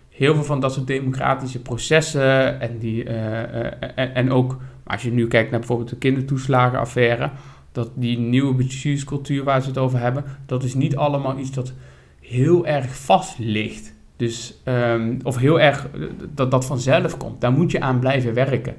[0.10, 5.02] heel veel van dat soort democratische processen en, die, uh, uh, en, en, ook als
[5.02, 7.30] je nu kijkt naar bijvoorbeeld de kindertoeslagenaffaire,
[7.72, 11.74] dat die nieuwe bestuurscultuur waar ze het over hebben, dat is niet allemaal iets dat
[12.20, 13.94] heel erg vast ligt.
[14.16, 15.90] Dus, um, of heel erg
[16.34, 17.42] dat dat vanzelf komt.
[17.42, 18.76] Daar moet je aan blijven werken.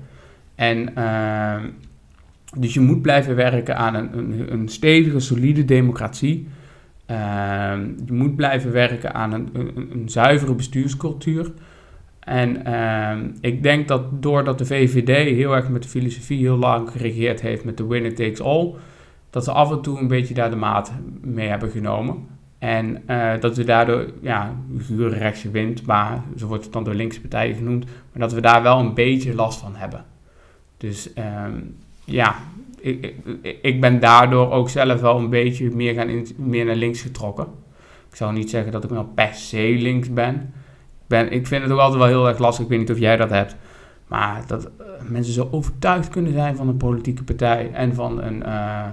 [0.55, 1.63] En uh,
[2.59, 6.49] dus je moet blijven werken aan een, een, een stevige, solide democratie.
[7.11, 7.17] Uh,
[8.07, 11.53] je moet blijven werken aan een, een, zuivere bestuurscultuur.
[12.21, 16.91] En uh, ik denk dat doordat de VVD heel erg met de filosofie heel lang
[16.91, 18.75] geregeerd heeft met de winner takes all,
[19.31, 22.27] dat ze af en toe een beetje daar de maat mee hebben genomen.
[22.59, 26.95] En uh, dat we daardoor, ja, gure rechtse wind, maar zo wordt het dan door
[26.95, 30.05] linkse partijen genoemd, maar dat we daar wel een beetje last van hebben.
[30.77, 31.11] Dus
[31.45, 32.35] um, ja,
[32.81, 37.03] ik, ik, ik, ben daardoor ook zelf wel een beetje meer, gaan meer naar links
[37.03, 37.47] getrokken.
[38.11, 40.53] Ik zou niet zeggen dat ik nou per se links ben.
[41.07, 41.33] ben.
[41.33, 43.31] Ik vind het ook altijd wel heel erg lastig, ik weet niet of jij dat
[43.31, 43.57] hebt.
[44.07, 48.43] Maar dat uh, mensen zo overtuigd kunnen zijn van een politieke partij en van een,
[48.47, 48.87] uh,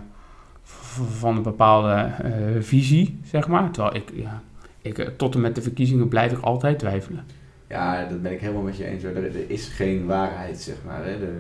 [1.18, 3.72] van een bepaalde uh, visie, zeg maar.
[3.72, 4.42] Terwijl ik, ja,
[4.82, 7.26] ik, tot en met de verkiezingen blijf ik altijd twijfelen.
[7.68, 9.04] Ja, dat ben ik helemaal met je eens.
[9.04, 11.06] Er, er is geen waarheid, zeg maar.
[11.06, 11.20] Hè.
[11.20, 11.40] De,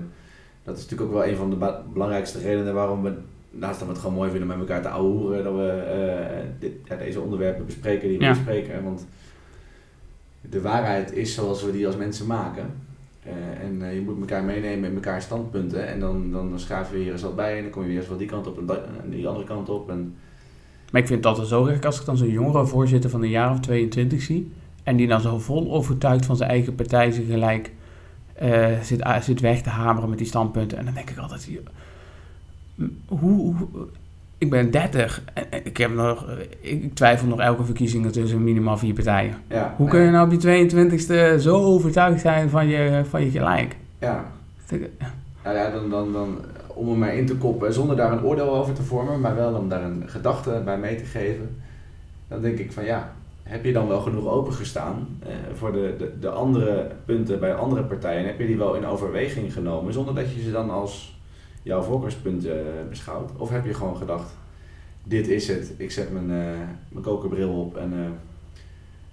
[0.67, 3.13] dat is natuurlijk ook wel een van de belangrijkste redenen waarom we,
[3.49, 5.83] naast dat we het gewoon mooi vinden met elkaar te ouwehoeren, dat we
[6.39, 8.31] uh, dit, ja, deze onderwerpen bespreken die we ja.
[8.31, 8.83] bespreken.
[8.83, 9.07] Want
[10.41, 12.73] de waarheid is zoals we die als mensen maken.
[13.25, 15.87] Uh, en uh, je moet elkaar meenemen in elkaar standpunten.
[15.87, 18.07] En dan, dan schuiven we hier eens wat bij en dan kom je weer eens
[18.07, 19.89] wat die kant op en, dat, en die andere kant op.
[19.89, 20.15] En...
[20.91, 23.29] Maar ik vind het altijd zo gek als ik dan zo'n jongere voorzitter van een
[23.29, 24.51] jaar of 22 zie.
[24.83, 27.71] En die dan zo vol overtuigd van zijn eigen partij zich gelijk
[28.43, 30.77] uh, zit, zit weg te hameren met die standpunten.
[30.77, 31.49] En dan denk ik altijd,
[33.07, 33.55] hoe, hoe
[34.37, 36.25] ik ben 30 en ik, heb nog,
[36.61, 39.35] ik twijfel nog elke verkiezingen tussen minimaal vier partijen.
[39.47, 43.29] Ja, Hoe kun je nou op je 22e zo overtuigd zijn van je, van je
[43.29, 43.75] gelijk?
[43.99, 44.25] Ja,
[45.43, 48.55] nou ja, dan, dan, dan, om hem maar in te koppen, zonder daar een oordeel
[48.55, 51.61] over te vormen, maar wel om daar een gedachte bij mee te geven.
[52.27, 53.11] Dan denk ik van ja,
[53.47, 57.83] heb je dan wel genoeg opengestaan eh, voor de, de, de andere punten bij andere
[57.83, 58.25] partijen?
[58.25, 61.19] Heb je die wel in overweging genomen, zonder dat je ze dan als
[61.63, 63.31] jouw voorkeurspunten uh, beschouwt?
[63.37, 64.37] Of heb je gewoon gedacht,
[65.03, 67.99] dit is het, ik zet mijn, uh, mijn kokerbril op en uh,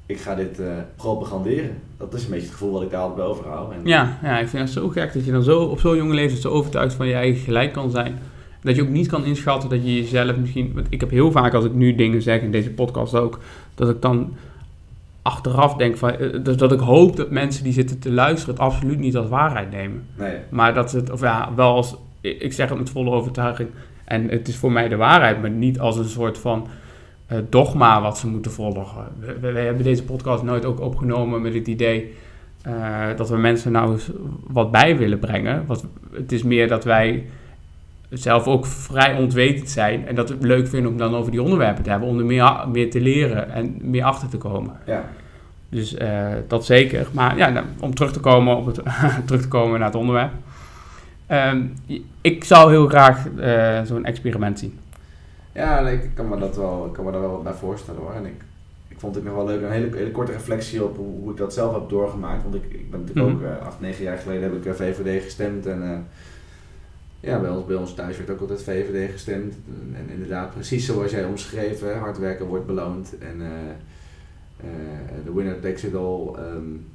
[0.06, 0.66] ik ga dit uh,
[0.96, 1.78] propaganderen.
[1.96, 3.72] Dat is een beetje het gevoel wat ik daar altijd bij overhoud.
[3.72, 6.14] En ja, ja, ik vind het zo gek dat je dan zo op zo'n jonge
[6.14, 8.18] leeftijd zo overtuigd van je eigen gelijk kan zijn.
[8.62, 10.72] Dat je ook niet kan inschatten dat je jezelf misschien...
[10.74, 13.38] Want ik heb heel vaak als ik nu dingen zeg, in deze podcast ook,
[13.74, 14.34] dat ik dan
[15.22, 16.12] achteraf denk van...
[16.42, 19.70] Dus dat ik hoop dat mensen die zitten te luisteren het absoluut niet als waarheid
[19.70, 20.06] nemen.
[20.16, 20.36] Nee.
[20.48, 21.96] Maar dat het, of ja, wel als...
[22.20, 23.68] Ik zeg het met volle overtuiging
[24.04, 26.66] en het is voor mij de waarheid, maar niet als een soort van
[27.32, 29.04] uh, dogma wat ze moeten volgen.
[29.18, 32.14] We, we, hebben deze podcast nooit ook opgenomen met het idee
[32.66, 34.10] uh, dat we mensen nou eens
[34.46, 35.66] wat bij willen brengen.
[35.66, 37.26] Wat, het is meer dat wij
[38.14, 41.82] zelf ook vrij ontwetend zijn en dat het leuk vinden om dan over die onderwerpen
[41.82, 44.76] te hebben, om er meer, meer te leren en meer achter te komen.
[44.86, 45.04] Ja.
[45.68, 47.06] Dus uh, dat zeker.
[47.12, 48.80] Maar ja, nou, om terug te komen, op het,
[49.26, 50.32] terug te komen naar het onderwerp.
[51.30, 51.74] Um,
[52.20, 54.78] ik zou heel graag uh, zo'n experiment zien.
[55.52, 58.00] Ja, nee, ik kan me dat wel, ik kan me daar wel wat bij voorstellen
[58.00, 58.12] hoor.
[58.12, 58.42] En ik,
[58.88, 61.36] ik vond het nog wel leuk, een hele, hele korte reflectie op hoe, hoe, ik
[61.36, 62.42] dat zelf heb doorgemaakt.
[62.42, 63.52] Want ik, ik ben natuurlijk mm -hmm.
[63.52, 65.66] ook uh, acht, negen jaar geleden heb ik VVD gestemd.
[65.66, 66.06] En
[67.24, 69.54] ja, bij ons, bij ons thuis werd ook altijd VVD gestemd.
[69.94, 73.18] En, inderdaad, precies zoals jij omschreven, hard werken wordt beloond.
[73.18, 73.38] En
[75.24, 76.28] de winner takes it all.
[76.38, 76.86] Um,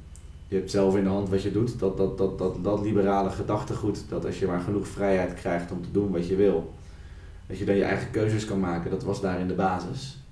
[0.50, 1.78] je hebt zelf in de hand wat je doet.
[1.78, 5.82] Dat, dat, dat, dat, dat liberale gedachtegoed, dat als je maar genoeg vrijheid krijgt om
[5.82, 6.74] te doen wat je wil,
[7.46, 10.24] dat je dan je eigen keuzes kan maken, dat was daar in de basis.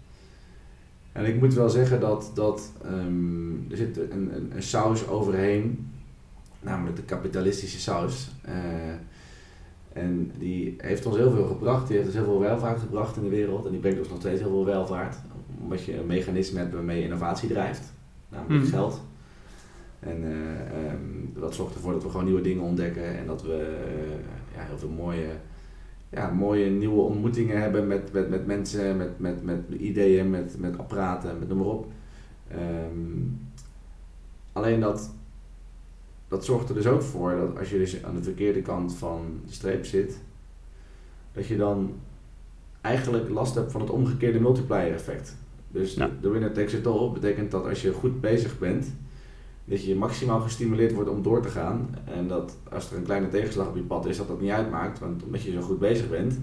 [1.13, 5.93] En ik moet wel zeggen dat, dat um, er zit een, een, saus overheen,
[6.61, 8.31] namelijk de kapitalistische saus.
[8.49, 8.55] Uh,
[9.99, 13.23] en die heeft ons heel veel gebracht, die heeft ons heel veel welvaart gebracht in
[13.23, 15.17] de wereld en die brengt ons nog steeds heel veel welvaart.
[15.63, 17.93] Omdat je een mechanisme hebt waarmee je innovatie drijft,
[18.29, 18.71] namelijk mm.
[18.71, 19.01] geld.
[20.01, 23.77] En uh, um, dat zorgt ervoor dat we gewoon nieuwe dingen ontdekken en dat we
[23.79, 25.29] uh, ja, heel veel mooie,
[26.09, 30.79] ja, mooie nieuwe ontmoetingen hebben met, met, met mensen, met, met, met ideeën, met, met
[30.79, 31.87] apparaten, met noem maar op.
[32.53, 33.41] Um,
[34.53, 35.15] alleen dat,
[36.29, 39.41] dat zorgt er dus ook voor dat als je dus aan de verkeerde kant van
[39.47, 40.21] de streep zit,
[41.33, 41.95] dat je dan
[42.81, 45.37] eigenlijk last hebt van het omgekeerde multiplier effect.
[45.71, 46.11] Dus ja.
[46.21, 48.95] de winner takes it all betekent dat als je goed bezig bent,
[49.64, 51.97] dat je maximaal gestimuleerd wordt om door te gaan.
[52.05, 54.99] En dat als er een kleine tegenslag op je pad is, dat dat niet uitmaakt.
[54.99, 56.41] Want omdat je zo goed bezig bent,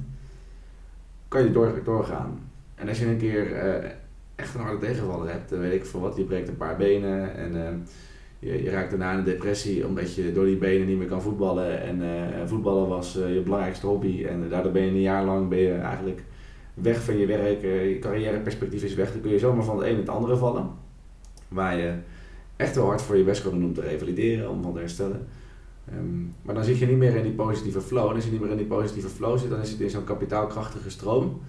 [1.27, 2.39] kan je door, doorgaan.
[2.75, 3.89] En als je een keer uh,
[4.35, 7.35] echt een harde tegenvaller hebt, dan weet ik voor wat, je breekt een paar benen
[7.35, 7.69] en uh,
[8.39, 11.81] je, raakt daarna een depressie omdat je door die benen niet meer kan voetballen.
[11.81, 15.59] En uh, voetballen was je belangrijkste hobby en daardoor ben je een jaar lang ben
[15.59, 16.23] je eigenlijk
[16.73, 19.11] weg van je werk, je carrièreperspectief is weg.
[19.11, 20.69] Dan kun je zomaar van het een het andere vallen.
[21.47, 21.93] Waar je
[22.55, 25.27] echt wel hard voor je best kan doen om te revalideren, om van te herstellen.
[25.93, 28.09] Um, maar dan zit je niet meer in die positieve flow.
[28.09, 30.03] En als je niet meer in die positieve flow zit, dan is het in zo'n
[30.03, 31.41] kapitaalkrachtige stroom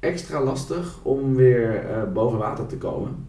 [0.00, 3.26] extra lastig om weer boven water te komen.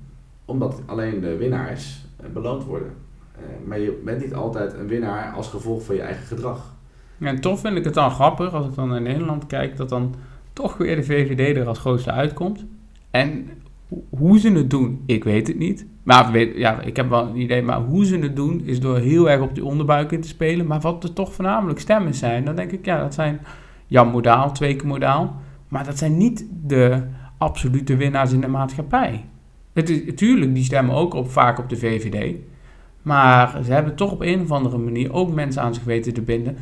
[0.48, 2.94] Omdat alleen de winnaars uh, beloond worden.
[3.38, 6.76] Uh, maar je bent niet altijd een winnaar als gevolg van je eigen gedrag.
[7.20, 10.16] En toch vind ik het dan grappig als ik dan in Nederland kijk, dat dan
[10.54, 12.66] toch weer de VVD er als grootste uitkomt.
[13.12, 13.50] En
[14.10, 15.86] hoe ze het doen, ik weet het niet.
[16.04, 18.98] Maar weet, ja, ik heb wel een idee, maar hoe ze het doen is door
[18.98, 20.68] heel erg op die onderbuik in te spelen.
[20.68, 23.40] Maar wat er toch voornamelijk stemmen zijn, dan denk ik, ja, dat zijn
[23.88, 25.36] Jan Modaal, twee keer Modaal.
[25.68, 27.04] Maar dat zijn niet de
[27.38, 29.26] absolute winnaars in de maatschappij.
[29.78, 32.36] Het is, natuurlijk, die stemmen ook op, vaak op de VVD.
[33.02, 36.22] Maar ze hebben toch op een of andere manier ook mensen aan zich weten te
[36.22, 36.58] binden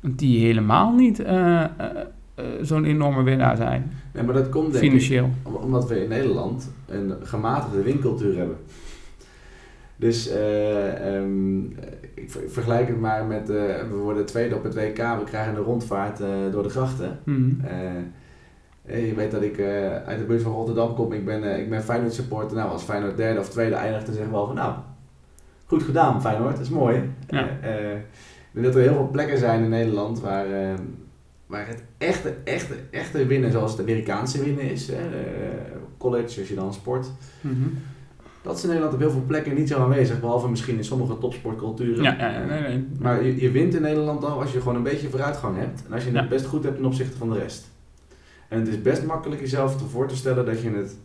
[0.00, 1.64] die helemaal niet uh, uh,
[2.38, 3.92] uh, zo'n enorme winnaar zijn.
[4.12, 5.30] Nee, maar dat komt denk Financieel.
[5.44, 8.56] ik omdat we in Nederland een gematigde winkeltuur hebben.
[9.96, 10.30] Dus
[11.04, 11.76] um,
[12.14, 16.18] ik vergelijk het maar met, we worden tweede op het WK, we krijgen een rondvaart
[16.52, 17.18] door de grachten.
[17.24, 17.60] Mm.
[18.86, 19.60] Je weet dat ik
[20.06, 22.56] uit de buurt van Rotterdam kom, ik ben, ik ben Feyenoord supporter.
[22.56, 24.74] Nou, als Feyenoord derde of tweede eindigt, dan zeggen we van nou,
[25.66, 27.10] goed gedaan Feyenoord, dat is mooi.
[27.28, 27.40] Ja.
[27.40, 30.46] ik denk dat er heel veel plekken zijn in Nederland waar
[31.46, 35.00] waar het echte, echte, echte winnen, zoals het Amerikaanse winnen is, hè,
[35.98, 37.06] college als je dan sport,
[37.40, 37.78] mm -hmm.
[38.46, 41.18] Dat is in Nederland op heel veel plekken niet zo aanwezig, behalve misschien in sommige
[41.18, 42.02] topsportculturen.
[42.02, 42.86] Ja, ja, nee, nee.
[42.98, 45.82] Maar je, je wint in Nederland al als je gewoon een beetje vooruitgang hebt.
[45.86, 47.70] En als je het best goed hebt ten opzichte van de rest.
[48.48, 50.96] En het is best makkelijk jezelf te voor te stellen dat je het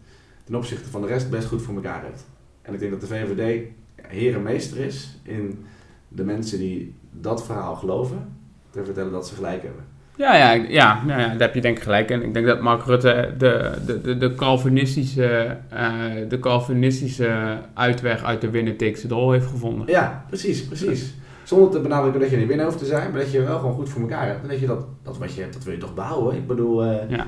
[0.44, 2.26] ten opzichte van de rest best goed voor elkaar hebt.
[2.62, 5.66] En ik denk dat de VVD herenmeester is in
[6.08, 8.36] de mensen die dat verhaal geloven,
[8.70, 9.84] te vertellen dat ze gelijk hebben.
[10.16, 12.10] Ja, ja, ja, ja, ja, daar heb je denk ik gelijk.
[12.10, 18.24] En ik denk dat Mark Rutte de, de, de, de, Calvinistische, eh, de Calvinistische uitweg
[18.24, 19.88] uit de winner takes it all heeft gevonden.
[19.88, 21.14] Ja, precies, precies.
[21.44, 23.74] Zonder te benadrukken dat je niet binnen hoeft te zijn, maar dat je wel gewoon
[23.74, 24.42] goed voor elkaar hebt.
[24.42, 26.36] En dat je dat, dat wat je hebt, dat wil je toch behouden.
[26.36, 27.28] Ik bedoel, eh, Ja.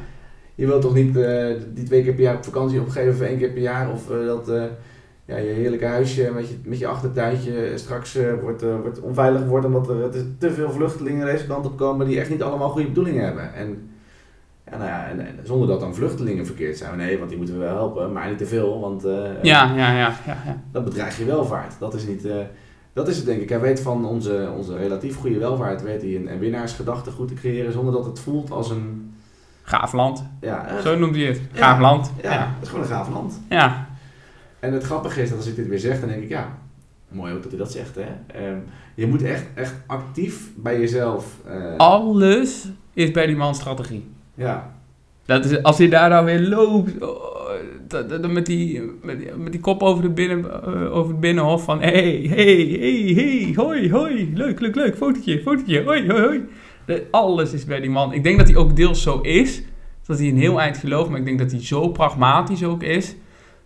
[0.56, 3.38] je wilt toch niet eh, die twee keer per jaar op vakantie opgeven voor één
[3.38, 3.91] keer per jaar.
[3.91, 4.52] Of eh, dat
[5.26, 9.89] ja, je heerlijke huisje met je, met je achtertuintje straks wordt, wordt onveilig wordt omdat
[9.89, 13.54] er te, veel vluchtelingen deze kant op komen die echt niet allemaal goede bedoelingen hebben.
[13.54, 13.89] En,
[14.65, 16.97] ja, nou ja, en, en zonder dat dan vluchtelingen verkeerd zijn.
[16.97, 19.97] Nee, want die moeten we wel helpen, maar niet te veel, want Ja, ja, ja,
[19.97, 20.62] ja, ja.
[20.71, 21.73] dat bedreigt je welvaart.
[21.80, 22.28] Dat is niet...
[22.94, 23.50] dat is het denk ik.
[23.50, 27.34] Hij weet van onze, onze relatief goede welvaart, weet hij een, een winnaarsgedachte goed te
[27.34, 29.14] creëren zonder dat het voelt als een...
[29.64, 30.24] Gaaf land.
[30.42, 31.42] Ja, Zo noemt hij het.
[31.54, 31.58] Ja.
[31.68, 32.12] Gaaf land.
[32.22, 32.40] ja, Ja.
[32.54, 33.42] het is gewoon een gaaf land.
[33.50, 33.88] ja.
[34.60, 36.58] En het grappige is dat als ik dit weer zeg, dan denk ik, ja,
[37.08, 37.96] mooi ook dat hij dat zegt.
[37.96, 38.06] Hè?
[38.28, 38.58] Ehm,
[38.96, 41.26] je moet echt, echt actief bij jezelf...
[41.48, 44.12] eh, Alles is bij die man strategie.
[44.36, 44.74] Ja,
[45.26, 47.43] Dat is, als hij daar nou weer loopt, oh,
[48.30, 51.82] met, die, met, die, met die kop over, de binnen, eh, over het binnenhof van
[51.82, 56.42] hey, hey, hey, hey, hoi, hoi, leuk, leuk, leuk, fotootje, fotootje, hoi, hoi, hoi.
[56.86, 58.13] De- alles is bij die man.
[58.13, 59.63] Ik denk dat hij ook deels zo is,
[60.06, 63.16] dat hij een heel eind gelooft, maar ik denk dat hij zo pragmatisch ook is,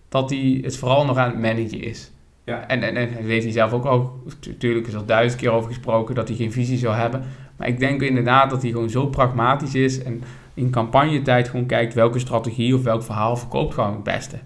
[0.09, 2.11] dat hij het vooral nog aan het managen is.
[2.45, 2.67] Ja.
[2.67, 5.69] En, en, en dat weet hij zelf ook al, natuurlijk is er duizend keer over
[5.69, 7.23] gesproken dat hij geen visie zou hebben.
[7.57, 10.23] Maar ik denk inderdaad dat hij gewoon zo pragmatisch is en
[10.57, 14.37] in campagnetijd gewoon kijkt welke strategie of welk verhaal verkoopt gewoon het beste.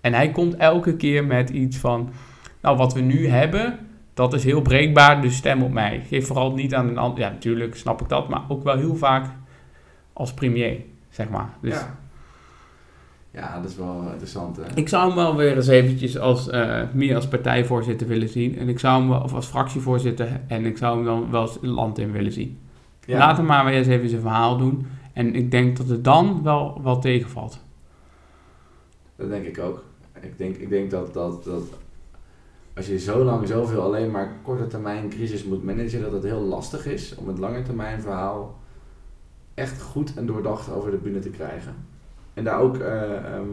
[0.00, 2.10] En hij komt elke keer met iets van,
[2.60, 3.78] nou wat we nu hebben,
[4.14, 6.02] dat is heel breekbaar, dus stem op mij.
[6.08, 8.96] Geef vooral niet aan een ander, ja natuurlijk snap ik dat, maar ook wel heel
[8.96, 9.26] vaak
[10.12, 10.76] als premier,
[11.08, 11.50] zeg maar.
[11.60, 11.96] Dus ja.
[13.30, 14.56] ja, dat is wel interessant.
[14.56, 14.62] Hè?
[14.74, 18.58] ik zou hem wel weer eens eventjes als, eh, meer als partijvoorzitter willen zien.
[18.58, 21.54] En ik zou hem wel, of als fractievoorzitter, en ik zou hem dan wel eens
[21.54, 22.58] het land in willen zien.
[23.04, 23.18] Ja.
[23.18, 24.86] Laat hem maar weer eens even zijn verhaal doen.
[25.12, 27.58] En ik denk dat het dan wel, wel tegenvalt.
[29.16, 29.84] Dat denk ik ook.
[30.20, 31.62] Ik denk, ik denk dat, dat, dat
[32.74, 36.40] als je zo lang zoveel alleen maar korte termijn crisis moet managen, dat het heel
[36.40, 38.60] lastig is om het lange termijn verhaal
[39.54, 41.74] echt goed en doordacht over de bühne te krijgen.
[42.34, 43.48] En daar ook, eh, ehm,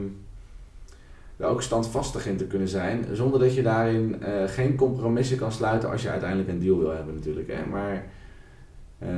[1.38, 5.52] daar ook standvastig in te kunnen zijn, zonder dat je daarin eh, geen compromissen kan
[5.52, 7.48] sluiten als je uiteindelijk een deal wil hebben natuurlijk.
[7.48, 7.66] Hè.
[7.66, 8.06] Maar
[9.00, 9.10] eh,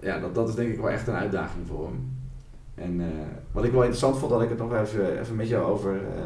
[0.00, 2.16] ja, dat, dat is denk ik wel echt een uitdaging voor hem.
[2.74, 3.06] En eh,
[3.52, 6.22] wat ik wel interessant vond, dat ik het nog even, even met jou over, eh,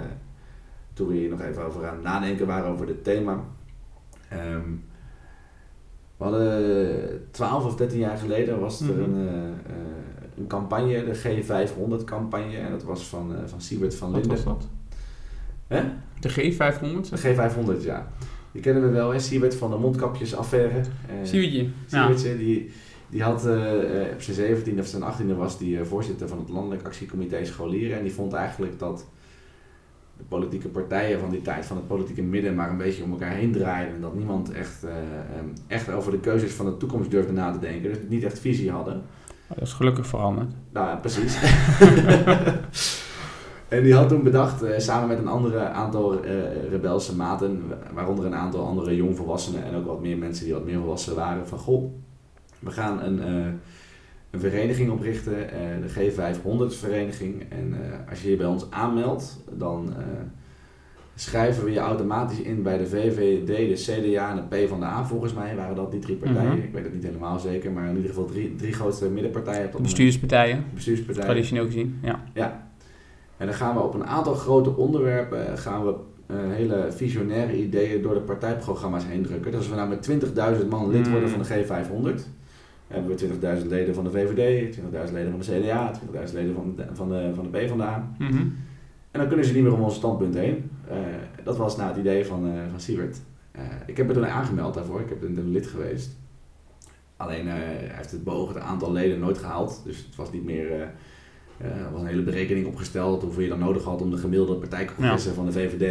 [0.93, 3.41] toen we hier nog even over aan het nadenken waren over dit thema.
[4.29, 4.69] Ehm,
[6.17, 9.01] we hadden 12 of 13 jaar geleden was er Mhm.
[9.03, 9.29] een,
[9.67, 9.75] eh,
[10.39, 14.45] een campagne, de G500 campagne, en dat was van, van Siebert van Wat Linden.
[14.45, 14.69] was dat?
[15.67, 15.83] Hè?
[16.21, 17.11] De G500?
[17.11, 18.09] De G500, ja.
[18.53, 19.19] Die kennen we wel, hè?
[19.19, 20.81] Siebert van de mondkapjesaffaire.
[21.23, 21.63] Siewertje.
[21.63, 21.71] Ja.
[21.87, 22.73] Siebertje, die,
[23.13, 26.49] die had eh, op zijn 17e of zijn 18e was die eh, voorzitter van het
[26.49, 27.97] Landelijk Actiecomité Scholieren.
[27.97, 29.07] En die vond eigenlijk dat
[30.17, 33.31] de politieke partijen van die tijd, van het politieke midden, maar een beetje om elkaar
[33.31, 33.95] heen draaiden.
[33.95, 37.53] En dat niemand echt, eh, ehm, echt over de keuzes van de toekomst durfde na
[37.53, 37.83] te denken.
[37.83, 39.03] Dus niet echt visie hadden.
[39.49, 40.51] Dat is gelukkig veranderd.
[40.73, 41.39] Nou, ja, precies.
[43.69, 46.25] en die had toen bedacht, samen met een andere aantal
[46.71, 47.63] rebelse maten,
[47.95, 51.49] waaronder een aantal andere jongvolwassenen en ook wat meer mensen die wat meer volwassen waren,
[51.49, 51.93] van goh,
[52.63, 53.53] we gaan een, eh,
[54.31, 57.45] een vereniging oprichten, eh, de G500 vereniging.
[57.49, 59.95] En eh, als je je bij ons aanmeldt, dan
[61.15, 65.05] schrijven we je automatisch in bij de VVD, de CDA en de PvdA.
[65.05, 66.57] Volgens mij waren dat die drie partijen.
[66.57, 66.63] Mhm.
[66.63, 69.67] Ik weet het niet helemaal zeker, maar in ieder geval drie, drie grootste middenpartijen.
[69.67, 71.29] op De bestuurspartijen, bestuurspartijen.
[71.29, 71.99] traditioneel gezien.
[72.03, 72.23] Ja.
[72.35, 72.71] Ja.
[73.37, 75.95] En dan gaan we op een aantal grote onderwerpen gaan we
[76.33, 79.51] hele visionaire ideeën door de partijprogramma's heen drukken.
[79.51, 80.03] Dus als we nou met
[80.63, 82.23] 20.000 man lid worden van de G500,
[82.93, 85.93] hebben we 20.000 leden van de VVD, 20.000 leden van de CDA,
[86.27, 88.15] 20.000 leden van de, van de, van de PvdA.
[88.19, 88.37] Mhm.
[89.11, 90.71] En dan kunnen ze niet meer om ons standpunt heen.
[90.89, 90.97] Eh,
[91.45, 93.21] dat was nou het idee van, eh van Siebert.
[93.51, 96.17] Eh, ik heb me toen aangemeld daarvoor, ik ben een lid geweest.
[97.17, 99.83] Alleen hij heeft het beoogde aantal leden nooit gehaald.
[99.85, 100.91] Dus het was niet meer.
[101.63, 104.55] Eh, er was een hele berekening opgesteld hoeveel je dan nodig had om de gemiddelde
[104.55, 105.83] partijcongressen van de VVD.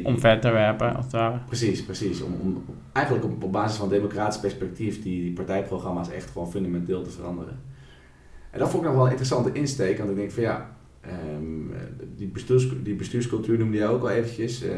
[0.00, 1.38] eh, Om ver te werpen, als het ware.
[1.46, 2.22] Precies, precies.
[2.22, 7.02] Om, om, eigenlijk op, op basis van democratisch perspectief die, die partijprogramma's echt gewoon fundamenteel
[7.02, 7.58] te veranderen.
[8.50, 11.78] En dat vond ik nog wel een interessante insteek, want ik denk van ja, Ehm,
[12.16, 14.62] die, bestuurs, die bestuurscultuur noemde je ook al eventjes.
[14.62, 14.70] Eh,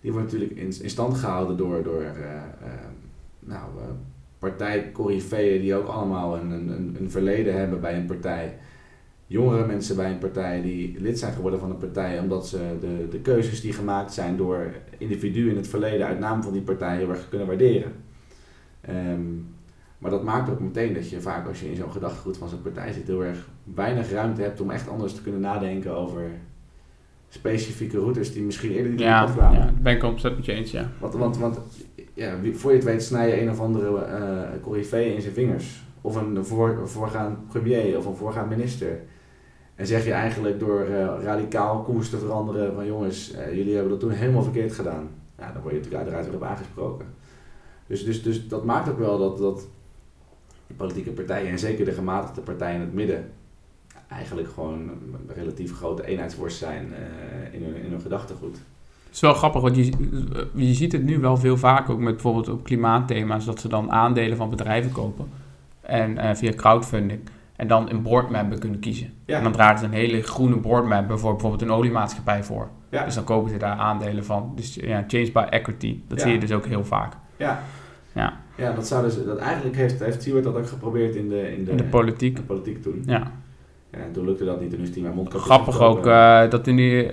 [0.00, 2.04] die wordt natuurlijk in, in stand gehouden door, door
[3.40, 3.70] nou,
[4.38, 8.58] partijcorifeeën die ook allemaal een, een, een verleden hebben bij een partij
[9.28, 13.06] jongere mensen bij een partij die lid zijn geworden van een partij omdat ze de,
[13.10, 16.96] de keuzes die gemaakt zijn door individuen in het verleden uit naam van die partij
[16.96, 17.92] heel erg kunnen waarderen.
[18.80, 19.22] Ehm,
[19.98, 22.62] maar dat maakt ook meteen dat je vaak als je in zo'n gedachtegoed van zo'n
[22.62, 26.30] partij zit heel erg weinig ruimte hebt om echt anders te kunnen nadenken over
[27.28, 29.58] specifieke routes die misschien eerder niet ja, kwamen.
[29.58, 30.90] Ja, ben ik ontzettend met je eens, ja.
[31.00, 31.58] Want, want, want
[32.14, 34.06] ja, voor je het weet snij je een of andere
[34.92, 35.82] uh, in zijn vingers.
[36.00, 39.00] Of een voor, voorgaand premier of een voorgaand minister.
[39.78, 43.90] En zeg je eigenlijk door uh, radicaal koers te veranderen van jongens, uh, jullie hebben
[43.90, 45.08] dat toen helemaal verkeerd gedaan.
[45.38, 47.06] Ja, dan word je natuurlijk uiteraard weer op aangesproken.
[47.86, 49.66] Dus, dus, dus dat maakt ook wel dat, dat
[50.66, 53.30] de politieke partijen, en zeker de gematigde partijen in het midden,
[54.08, 58.56] eigenlijk gewoon een relatief grote eenheidsworst zijn uh, in, hun, in hun gedachtegoed.
[59.04, 59.92] Het is wel grappig, want je,
[60.54, 63.90] je ziet het nu wel veel vaker, ook met bijvoorbeeld op klimaatthema's, dat ze dan
[63.90, 65.28] aandelen van bedrijven kopen.
[65.80, 67.20] En via crowdfunding.
[67.58, 69.12] En dan een boardmember kunnen kiezen.
[69.26, 72.68] En dan ze een hele groene boardmember voor bijvoorbeeld een oliemaatschappij voor.
[72.90, 73.04] Ja.
[73.04, 74.52] Dus dan kopen ze daar aandelen van.
[74.54, 76.00] Dus ja, change by equity.
[76.08, 77.12] Dat zie je dus ook heel vaak.
[77.36, 77.62] Ja.
[78.12, 81.64] Ja, ja dat zou dus, dat eigenlijk heeft, heeft dat ook geprobeerd in de, in
[81.64, 82.36] de, in de politiek.
[82.36, 83.02] De politiek toen.
[83.06, 83.32] Ja.
[83.92, 86.50] Ja, en toen lukte dat niet en nu is hij maar mondkapjes Grappig ook uh,
[86.50, 87.10] dat die, uh,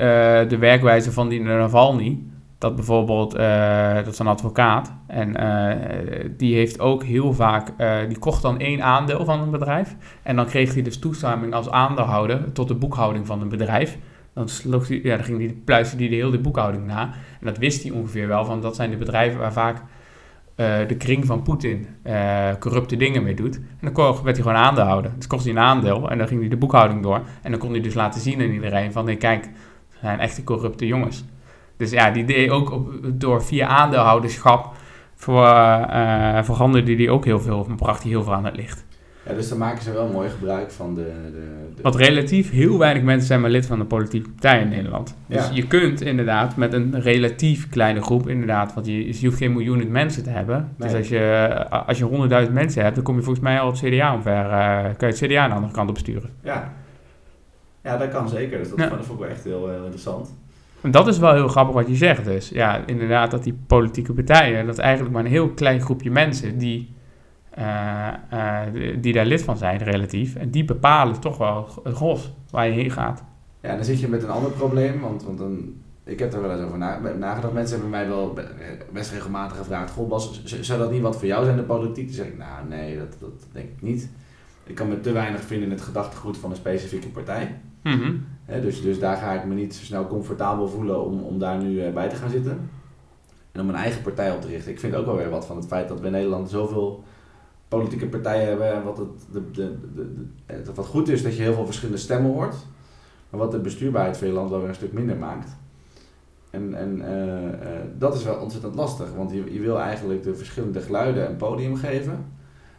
[0.49, 2.23] de werkwijze van die Navalny
[2.57, 7.97] dat bijvoorbeeld, uh, dat is een advocaat, en uh, die heeft ook heel vaak, uh,
[8.07, 9.95] die kocht dan één aandeel van een bedrijf.
[10.23, 13.97] En dan kreeg hij dus toestemming als aandeelhouder tot de boekhouding van een bedrijf.
[14.33, 17.03] Dan, sloeg hij, ja, dan ging pluisterde hij de hele boekhouding na.
[17.39, 19.81] En dat wist hij ongeveer wel, van dat zijn de bedrijven waar vaak
[20.87, 21.87] de kring van Poetin
[22.59, 23.55] corrupte dingen mee doet.
[23.55, 25.11] En dan werd hij gewoon aandeelhouder.
[25.15, 27.21] Dus kocht hij een aandeel en dan ging hij de boekhouding door.
[27.41, 30.43] En dan kon hij dus laten zien aan iedereen van, nee kijk, het zijn echte
[30.43, 31.25] corrupte jongens.
[31.77, 34.75] Dus ja, die deed ook op, door via aandeelhouderschap
[35.15, 38.85] voor, uh, veranderde die ook heel veel, bracht hij heel veel aan het licht.
[39.27, 41.81] Ja, dus dan maken ze wel mooi gebruik van de, de, de...
[41.81, 45.15] Wat relatief heel weinig mensen zijn maar lid van de politieke partij in Nederland.
[45.27, 49.53] Dus je kunt inderdaad met een relatief kleine groep, inderdaad, want je, je hoeft geen
[49.53, 50.73] miljoenen mensen te hebben.
[50.77, 53.79] Dus als je, als je 100.000 mensen hebt, dan kom je volgens mij al het
[53.79, 54.45] CDA omver.
[54.45, 56.29] Uh, kan je het CDA aan de andere kant op sturen.
[56.43, 56.73] Ja,
[57.83, 58.57] ja dat kan zeker.
[58.57, 58.89] Dus dat, ja.
[58.89, 60.33] vond ik wel echt heel, heel interessant.
[60.91, 62.49] Dat is wel heel grappig wat je zegt dus.
[62.49, 66.93] Ja, inderdaad dat die politieke partijen, dat eigenlijk maar een heel klein groepje mensen die,
[67.57, 68.59] uh, uh,
[69.01, 70.35] die daar lid van zijn relatief.
[70.35, 73.23] En die bepalen toch wel het gros waar je heen gaat.
[73.61, 75.73] Ja, dan zit je met een ander probleem, want, want dan,
[76.03, 76.77] ik heb er wel eens over
[77.17, 77.53] nagedacht.
[77.53, 78.37] Mensen hebben mij wel
[78.91, 82.05] best regelmatig gevraagd, goh Bas, zou dat niet wat voor jou zijn, de politiek?
[82.05, 84.09] Dan zeg ik, nou nee, dat, dat denk ik niet.
[84.63, 87.55] Ik kan me te weinig vinden in het gedachtegoed van een specifieke partij.
[87.85, 91.63] Mm dus, dus daar ga ik me niet zo snel comfortabel voelen om, om daar
[91.63, 92.69] nu eh, bij te gaan zitten.
[93.51, 94.71] En om een eigen partij op te richten.
[94.71, 97.03] Ik vind ook wel weer wat van het feit dat we in Nederland zoveel
[97.67, 98.83] politieke partijen hebben.
[98.83, 99.75] Wat, het, de, de,
[100.45, 102.55] de, wat goed is dat je heel veel verschillende stemmen hoort.
[103.29, 105.55] Maar wat de bestuurbaarheid van je land wel weer een stuk minder maakt.
[106.49, 109.13] En, en uh, dat is wel ontzettend lastig.
[109.15, 112.25] Want je, je wil eigenlijk de verschillende geluiden een podium geven.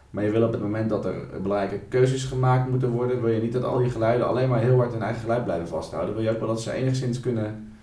[0.09, 3.41] Maar je wil op het moment dat er belangrijke keuzes gemaakt moeten worden, wil je
[3.41, 6.15] niet dat al die geluiden alleen maar heel hard hun eigen geluid blijven vasthouden.
[6.15, 7.73] Wil je ook wel dat ze enigszins kunnen,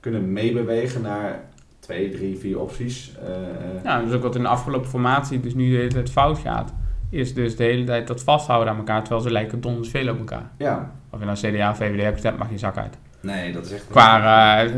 [0.00, 1.40] kunnen meebewegen naar
[1.78, 3.12] twee, drie, vier opties.
[3.22, 6.38] Uh, ja, dus ook wat in de afgelopen formatie dus nu de hele tijd fout
[6.38, 6.72] gaat.
[7.10, 10.18] Is dus de hele tijd dat vasthouden aan elkaar, terwijl ze lijken donders veel op
[10.18, 10.50] elkaar.
[10.58, 10.90] Ja.
[11.10, 12.98] Of je nou CDA, VVD hebt stemt, mag je zak uit.
[13.20, 13.86] Nee, dat is echt...
[13.90, 14.70] Qua uh,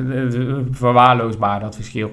[0.70, 2.11] verwaarloosbaar, dat verschil.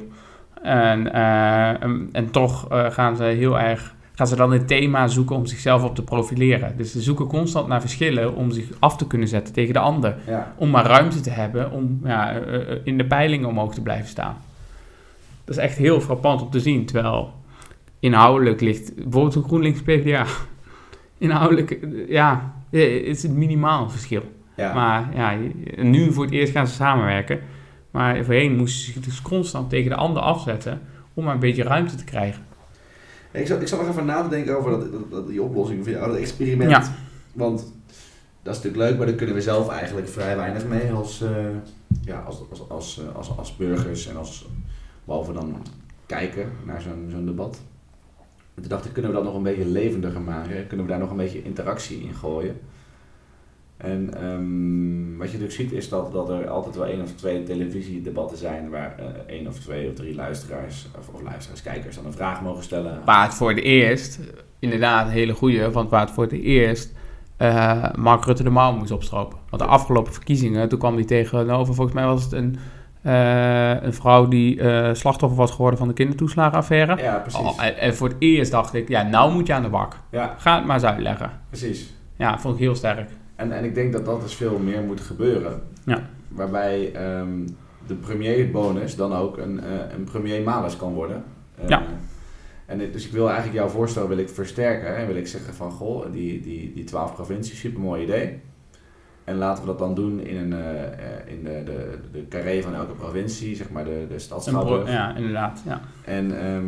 [0.61, 5.45] En, uh, en toch gaan ze heel erg gaan ze dan een thema zoeken om
[5.45, 6.77] zichzelf op te profileren.
[6.77, 10.15] Dus ze zoeken constant naar verschillen om zich af te kunnen zetten tegen de ander.
[10.55, 14.07] Om maar ruimte te hebben om ja, eh, eh, in de peilingen omhoog te blijven
[14.07, 14.37] staan.
[15.45, 16.85] Dat is echt heel frappant om te zien.
[16.85, 17.33] Terwijl
[17.99, 20.25] inhoudelijk ligt bijvoorbeeld een GroenLinks PvdA.
[21.17, 24.23] Inhoudelijk, ja, is het minimaal verschil.
[24.55, 24.73] Ja.
[24.73, 25.37] Maar ja,
[25.75, 27.39] nu voor het eerst gaan ze samenwerken.
[27.91, 30.81] Maar voorheen moesten ze zich dus constant tegen de ander afzetten
[31.13, 32.43] om maar een beetje ruimte te krijgen.
[33.33, 35.93] Ik zat, ik zat nog even na te denken over dat, dat, die oplossing van
[35.93, 36.91] jou, dat experiment.
[37.33, 37.73] Want
[38.43, 41.29] dat is natuurlijk leuk, maar daar kunnen we zelf eigenlijk vrij weinig mee als, uh,
[42.01, 44.47] ja, als, als, als, eh, als, als, burgers en als,
[45.03, 45.55] behalve dan
[46.05, 47.61] kijken naar zo'n zo'n debat.
[48.55, 50.67] En toen dacht ik, kunnen we dat nog een beetje levendiger maken?
[50.67, 52.59] Kunnen we daar nog een beetje interactie in gooien?
[53.83, 57.43] En um, wat je natuurlijk ziet is dat, dat er altijd wel één of twee
[57.43, 62.05] televisiedebatten zijn waar uh, één of twee of drie luisteraars of, of luisteraars, kijkers dan
[62.05, 62.99] een vraag mogen stellen.
[63.05, 64.19] Waar het voor het eerst,
[64.59, 66.93] inderdaad een hele goede, want waar het voor het eerst
[67.37, 69.37] uh, eh, Mark Rutte de mouw moest opstropen.
[69.49, 72.57] Want de afgelopen verkiezingen, toen kwam hij tegenover, volgens mij was het een,
[73.01, 74.59] eh, een vrouw die
[74.95, 76.97] slachtoffer was geworden van de kindertoeslagenaffaire.
[77.01, 77.39] Ja, precies.
[77.39, 79.97] Oh, en, en voor het eerst dacht ik, ja, nou moet je aan de bak.
[80.11, 81.31] Ja, Ga het maar eens uitleggen.
[81.49, 81.93] precies.
[82.15, 83.09] Ja, vond ik heel sterk.
[83.43, 85.61] En, en ik denk dat dat dus veel meer moet gebeuren.
[85.85, 86.09] Ja.
[86.27, 87.47] Waarbij ehm,
[87.87, 89.65] de premierbonus dan ook een, eh,
[89.97, 91.23] een premier malus kan worden.
[91.61, 91.83] Eh, Ja.
[92.65, 94.95] En dit- dus ik wil eigenlijk jouw voorstel wil ik versterken.
[94.97, 98.39] En wil ik zeggen van, goh, die, die, die 12 provincies, supermooi idee.
[99.23, 102.75] En laten we dat dan doen in, een, eh, in de, de, de carré van
[102.75, 104.91] elke provincie, zeg maar de, de stad Een pro- Schouwburg.
[104.93, 105.61] ja, inderdaad.
[105.65, 105.81] Ja.
[106.05, 106.65] En ehm,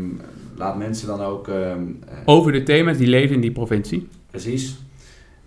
[0.56, 1.48] laat mensen dan ook...
[1.48, 4.08] ehm, eh, Over de thema's die leven in die provincie.
[4.32, 4.84] Precies.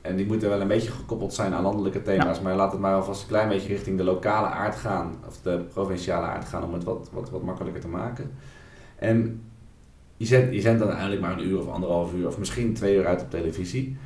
[0.09, 2.41] En die moeten wel een beetje gekoppeld zijn aan landelijke thema's.
[2.41, 5.15] Maar laat het maar alvast een klein beetje richting de lokale aard gaan.
[5.27, 8.31] Of de provinciale aard gaan om het wat, wat, wat makkelijker te maken.
[8.97, 9.41] En
[10.17, 12.97] je zendt, je zendt dan uiteindelijk maar een uur of anderhalf uur of misschien twee
[12.97, 13.97] uur uit op televisie.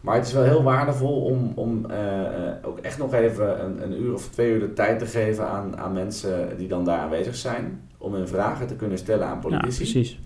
[0.00, 3.82] Maar het is wel heel waardevol om, om eh, eh, ook echt nog even een,
[3.82, 6.98] een uur of twee uur de tijd te geven aan, aan mensen die dan daar
[6.98, 7.88] aanwezig zijn.
[7.98, 9.76] Om hun vragen te kunnen stellen aan Ja, politici.
[9.92, 10.20] precies.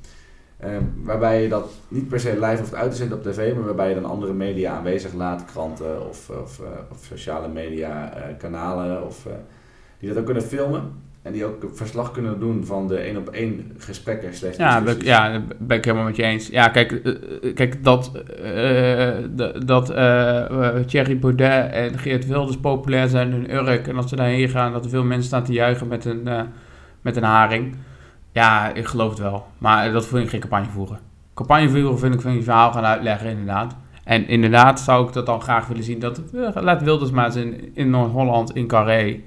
[0.62, 3.64] Ehm, waarbij je dat niet per se live hoeft uit te zenden op tv, maar
[3.64, 8.22] waarbij je dan andere media aanwezig laat, kranten of, of, eh, of sociale media eh,
[8.38, 9.32] kanalen, of, eh,
[9.98, 10.92] die dat ook kunnen filmen.
[11.22, 15.32] En die ook verslag kunnen doen van de één op één gesprekken Ja, ben ja,
[15.32, 16.48] dat ben ik helemaal met je eens.
[16.48, 17.02] Ja, kijk,
[17.54, 18.12] kijk dat,
[19.64, 23.88] dat eh, Thierry Baudet en Geert Wilders populair zijn in Urk...
[23.88, 26.28] en dat ze daarheen gaan, dat er veel mensen staan te juichen met een,
[27.00, 27.76] met een haring.
[28.32, 29.46] Ja, ik geloof het wel.
[29.58, 30.98] Maar dat vind ik geen campagne voeren.
[31.34, 33.76] Campagne voeren vind ik van je verhaal gaan uitleggen, inderdaad.
[34.04, 35.98] En inderdaad zou ik dat dan graag willen zien.
[35.98, 39.20] Dat, eh, laat Wilders maar eens in, in Noord-Holland, in Carré,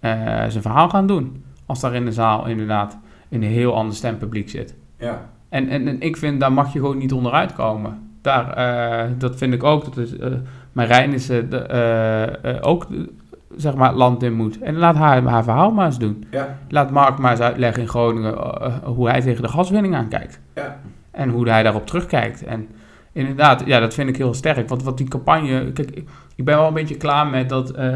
[0.00, 0.12] eh,
[0.48, 1.44] zijn verhaal gaan doen.
[1.66, 2.98] Als daar in de zaal inderdaad
[3.28, 4.74] in een heel ander stempubliek zit.
[4.98, 8.16] Ja, En, en, en ik vind, daar mag je gewoon niet onderuit komen.
[8.22, 9.84] Daar, eh, dat vind ik ook.
[9.84, 10.32] Dat is, eh
[10.72, 12.86] Marijn is de, ook,
[13.56, 14.58] zeg maar, land in moet.
[14.58, 16.24] En laat haar haar verhaal maar eens doen.
[16.30, 19.94] ja, Laat Mark maar eens uitleggen in Groningen eh, eh, hoe hij tegen de gaswinning
[19.94, 20.40] aankijkt.
[20.54, 20.80] ja.
[21.10, 22.44] En hoe hij daarop terugkijkt.
[22.44, 22.68] En
[23.12, 24.68] inderdaad, ja, dat vind ik heel sterk.
[24.68, 25.72] Want wat die campagne...
[25.72, 27.92] Kijk, ik, ik ben wel een beetje klaar met dat eh,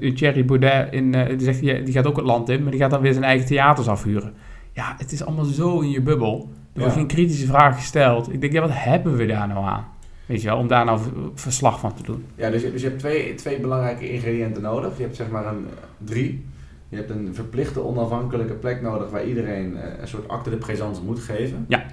[0.00, 0.92] een Thierry Baudet...
[0.92, 3.24] In, die, zegt, die gaat ook het land in, maar die gaat dan weer zijn
[3.24, 4.32] eigen theaters afhuren.
[4.72, 6.48] Ja, het is allemaal zo in je bubbel.
[6.72, 6.98] Er wordt Ja.
[7.00, 8.32] geen kritische vraag gesteld.
[8.32, 9.84] Ik denk, ja, wat hebben we daar nou aan?
[10.30, 11.00] Weet je wel, om daar nou
[11.34, 12.24] verslag van te doen.
[12.34, 14.96] ja dus, je- dus je hebt twee, twee belangrijke ingrediënten nodig.
[14.96, 15.66] Je hebt zeg maar een
[15.98, 16.44] drie.
[16.88, 21.02] Je hebt een verplichte onafhankelijke plek nodig waar iedereen eh, een soort acte de présence
[21.02, 21.64] moet geven.
[21.68, 21.86] Ja.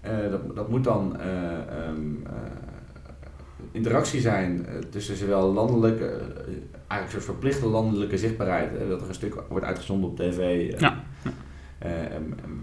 [0.00, 1.94] Eh, dat, dat moet dan eh, eh,
[3.72, 6.18] interactie zijn eh, tussen zowel landelijke, eh,
[6.86, 10.38] eigenlijk een soort verplichte landelijke zichtbaarheid, eh, dat er een stuk wordt uitgezonden op tv.
[10.38, 11.02] eh, Ja.
[11.78, 11.90] eh,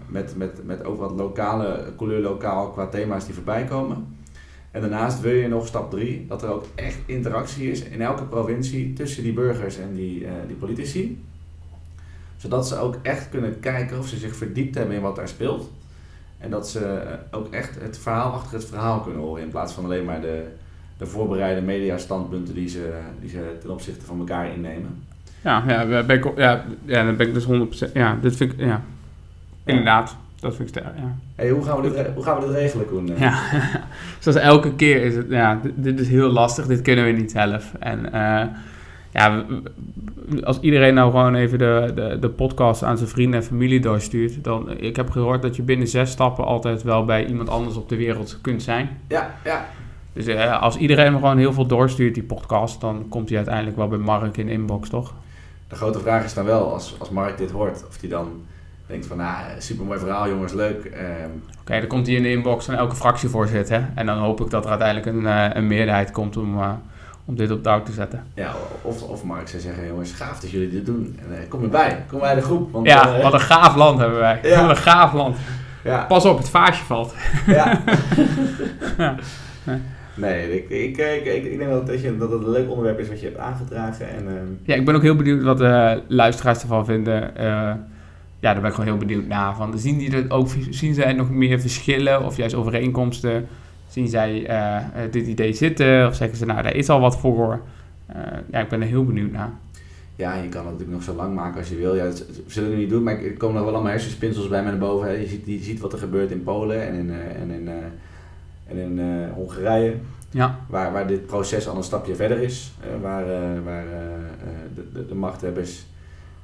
[0.08, 4.16] met, met, met ook wat lokale, couleur lokaal qua thema's die voorbij komen.
[4.78, 8.24] En daarnaast wil je nog stap 3, dat er ook echt interactie is in elke
[8.24, 11.24] provincie tussen die burgers en die, eh, die politici.
[12.36, 15.70] Zodat ze ook echt kunnen kijken of ze zich verdiept hebben in wat daar speelt.
[16.38, 19.42] En dat ze eh, ook echt het verhaal achter het verhaal kunnen horen.
[19.42, 20.44] In plaats van alleen maar de,
[20.98, 25.04] de voorbereide mediastandpunten die ze, die ze ten opzichte van elkaar innemen.
[25.44, 27.46] Ja, ja, ben ik, ja, ja, dan ben ik dus
[27.88, 27.92] 100%...
[27.92, 28.58] Ja, dit vind ik...
[28.58, 28.82] Ja,
[29.64, 30.16] inderdaad.
[30.40, 31.16] Dat vind ik sterk, ja.
[31.34, 33.10] Hey, hoe, gaan we dit, hoe gaan we dit regelen, Koen?
[33.18, 33.42] Ja,
[34.18, 37.30] zoals elke keer is het, ja, dit, dit is heel lastig, dit kunnen we niet
[37.30, 37.72] zelf.
[37.78, 38.46] En eh,
[39.10, 39.44] ja,
[40.42, 44.44] als iedereen nou gewoon even de, de, de podcast aan zijn vrienden en familie doorstuurt,
[44.44, 47.88] dan, ik heb gehoord dat je binnen zes stappen altijd wel bij iemand anders op
[47.88, 48.88] de wereld kunt zijn.
[49.08, 49.66] ja, ja.
[50.12, 53.88] Dus eh, als iedereen gewoon heel veel doorstuurt, die podcast, dan komt hij uiteindelijk wel
[53.88, 55.14] bij Mark in de inbox, toch?
[55.68, 58.28] De grote vraag is dan wel, als, als Mark dit hoort, of hij dan
[58.88, 60.84] denkt van, nou, supermooi verhaal jongens, leuk.
[60.84, 61.28] ehm,
[61.60, 63.88] Oké, dan komt hij in de inbox van elke fractievoorzitter.
[63.94, 66.70] En dan hoop ik dat er uiteindelijk een, eh, een meerderheid komt om, eh,
[67.24, 68.22] om dit op touw te zetten.
[68.34, 71.18] ja, of, of Mark zou zeggen, jongens, gaaf dat jullie dit doen.
[71.28, 72.72] En, eh, kom erbij, kom bij de groep.
[72.72, 74.38] Want, Ja, wat een gaaf land hebben wij.
[74.50, 74.60] Ja.
[74.60, 75.36] Wat een gaaf land.
[75.84, 77.14] ja, Pas op, het vaasje valt.
[77.46, 77.80] ja.
[78.98, 79.14] Ja.
[79.64, 79.78] Nee.
[80.14, 82.98] Nee, ik, ik, ik, ik, ik denk dat, dat, je, dat het een leuk onderwerp
[82.98, 84.08] is wat je hebt aangedragen.
[84.08, 87.30] En, ehm, Ja, ik ben ook heel benieuwd wat de luisteraars ervan vinden.
[88.40, 89.54] Ja, daar ben ik gewoon heel benieuwd naar.
[89.56, 93.48] Van, zien, die ook, zien zij nog meer verschillen of juist overeenkomsten?
[93.88, 96.06] Zien zij eh, eh, dit idee zitten?
[96.06, 97.60] Of zeggen ze, nou, daar is al wat voor?
[98.06, 99.52] Eh, ja, ik ben er heel benieuwd naar.
[100.16, 101.94] ja, je kan het natuurlijk nog zo lang maken als je wil.
[101.94, 104.68] Ja, dat zullen we niet doen, maar er komen nog wel allemaal hersenspinsels bij me
[104.68, 105.08] naar boven.
[105.08, 105.14] Hè.
[105.14, 107.68] Je, ziet, je ziet wat er gebeurt in Polen en in, en in,
[108.66, 109.94] en in Hongarije.
[110.30, 112.72] Ja, Waar, waar dit proces al een stapje verder is.
[113.02, 113.24] waar
[113.64, 113.84] waar
[114.74, 115.86] de, de, de machthebbers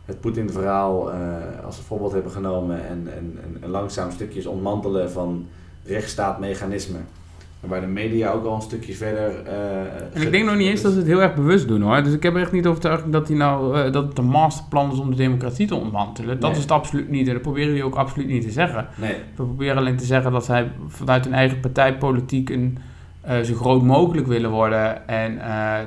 [0.04, 1.18] het Poetin-verhaal eh,
[1.64, 2.86] als voorbeeld hebben genomen.
[2.88, 5.46] En, en, en, langzaam stukjes ontmantelen van
[5.86, 7.06] rechtsstaatmechanismen.
[7.60, 9.42] Waar de media ook al een stukje verder...
[9.46, 12.02] eh, En ik denk nog niet eens dat ze het heel erg bewust doen hoor.
[12.02, 14.92] Dus ik heb er echt niet overtuigd dat, die nou, eh, dat het een masterplan
[14.92, 16.40] is om de democratie te ontmantelen.
[16.40, 16.58] Dat Nee.
[16.58, 17.26] is het absoluut niet.
[17.26, 18.86] En dat proberen die ook absoluut niet te zeggen.
[18.96, 22.78] Nee, We proberen alleen te zeggen dat zij vanuit hun eigen partijpolitiek een,
[23.42, 25.08] zo groot mogelijk willen worden.
[25.08, 25.38] En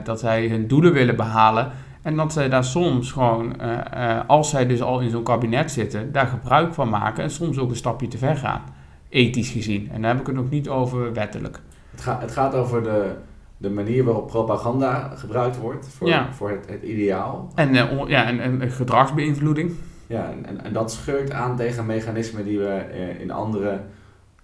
[0.04, 1.72] dat zij hun doelen willen behalen.
[2.08, 5.72] En dat zij daar soms gewoon, eh, eh, als zij dus al in zo'n kabinet
[5.72, 7.24] zitten, daar gebruik van maken.
[7.24, 8.62] En soms ook een stapje te ver gaan.
[9.10, 9.90] Ethisch gezien.
[9.92, 11.60] En daar heb ik het nog niet over wettelijk.
[11.92, 13.12] het, gaat het gaat over de,
[13.58, 16.34] de manier waarop propaganda gebruikt wordt voor, Ja.
[16.34, 17.52] voor het, het ideaal.
[17.56, 19.72] En, eh, on- ja, en, en gedragsbeïnvloeding.
[20.08, 22.82] Ja, en, en, en dat scheurt aan tegen mechanismen die we
[23.20, 23.82] in andere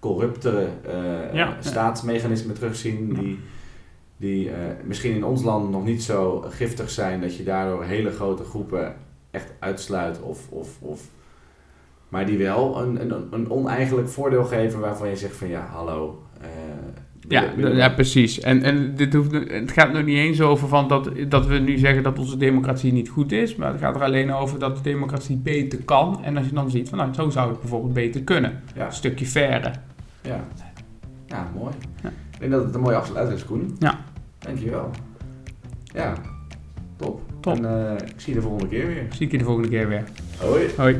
[0.00, 0.66] corruptere
[1.32, 1.56] Ja.
[1.60, 3.16] staatsmechanismen terugzien.
[3.20, 3.36] Ja.
[4.16, 8.10] Die, eh, misschien in ons land nog niet zo giftig zijn dat je daardoor hele
[8.10, 8.94] grote groepen
[9.30, 10.20] echt uitsluit.
[10.22, 11.00] Of, of, of,
[12.08, 16.22] maar die wel een, een, een oneigenlijk voordeel geven waarvan je zegt van ja, hallo.
[16.40, 16.48] eh,
[17.28, 18.40] Ja, ja precies.
[18.40, 21.78] En, en dit hoeft, het gaat nog niet eens over van dat, dat we nu
[21.78, 23.56] zeggen dat onze democratie niet goed is.
[23.56, 26.24] Maar het gaat er alleen over dat de democratie beter kan.
[26.24, 28.62] En als je dan ziet van nou, zo zou het bijvoorbeeld beter kunnen.
[28.74, 29.72] ja, Een stukje verre.
[30.22, 30.44] ja.
[31.26, 31.74] ja, mooi.
[32.02, 32.12] Ja.
[32.44, 33.76] Ik denk dat het een mooie afsluiting is, Koen.
[33.78, 34.04] Ja.
[34.38, 34.90] Dankjewel.
[35.84, 36.14] Ja,
[36.96, 37.20] top.
[37.40, 37.56] Top.
[37.56, 39.06] En eh, ik zie je de volgende keer weer.
[39.10, 40.04] Zie ik je de volgende keer weer.
[40.38, 40.70] Hoi.
[40.76, 40.98] Hoi.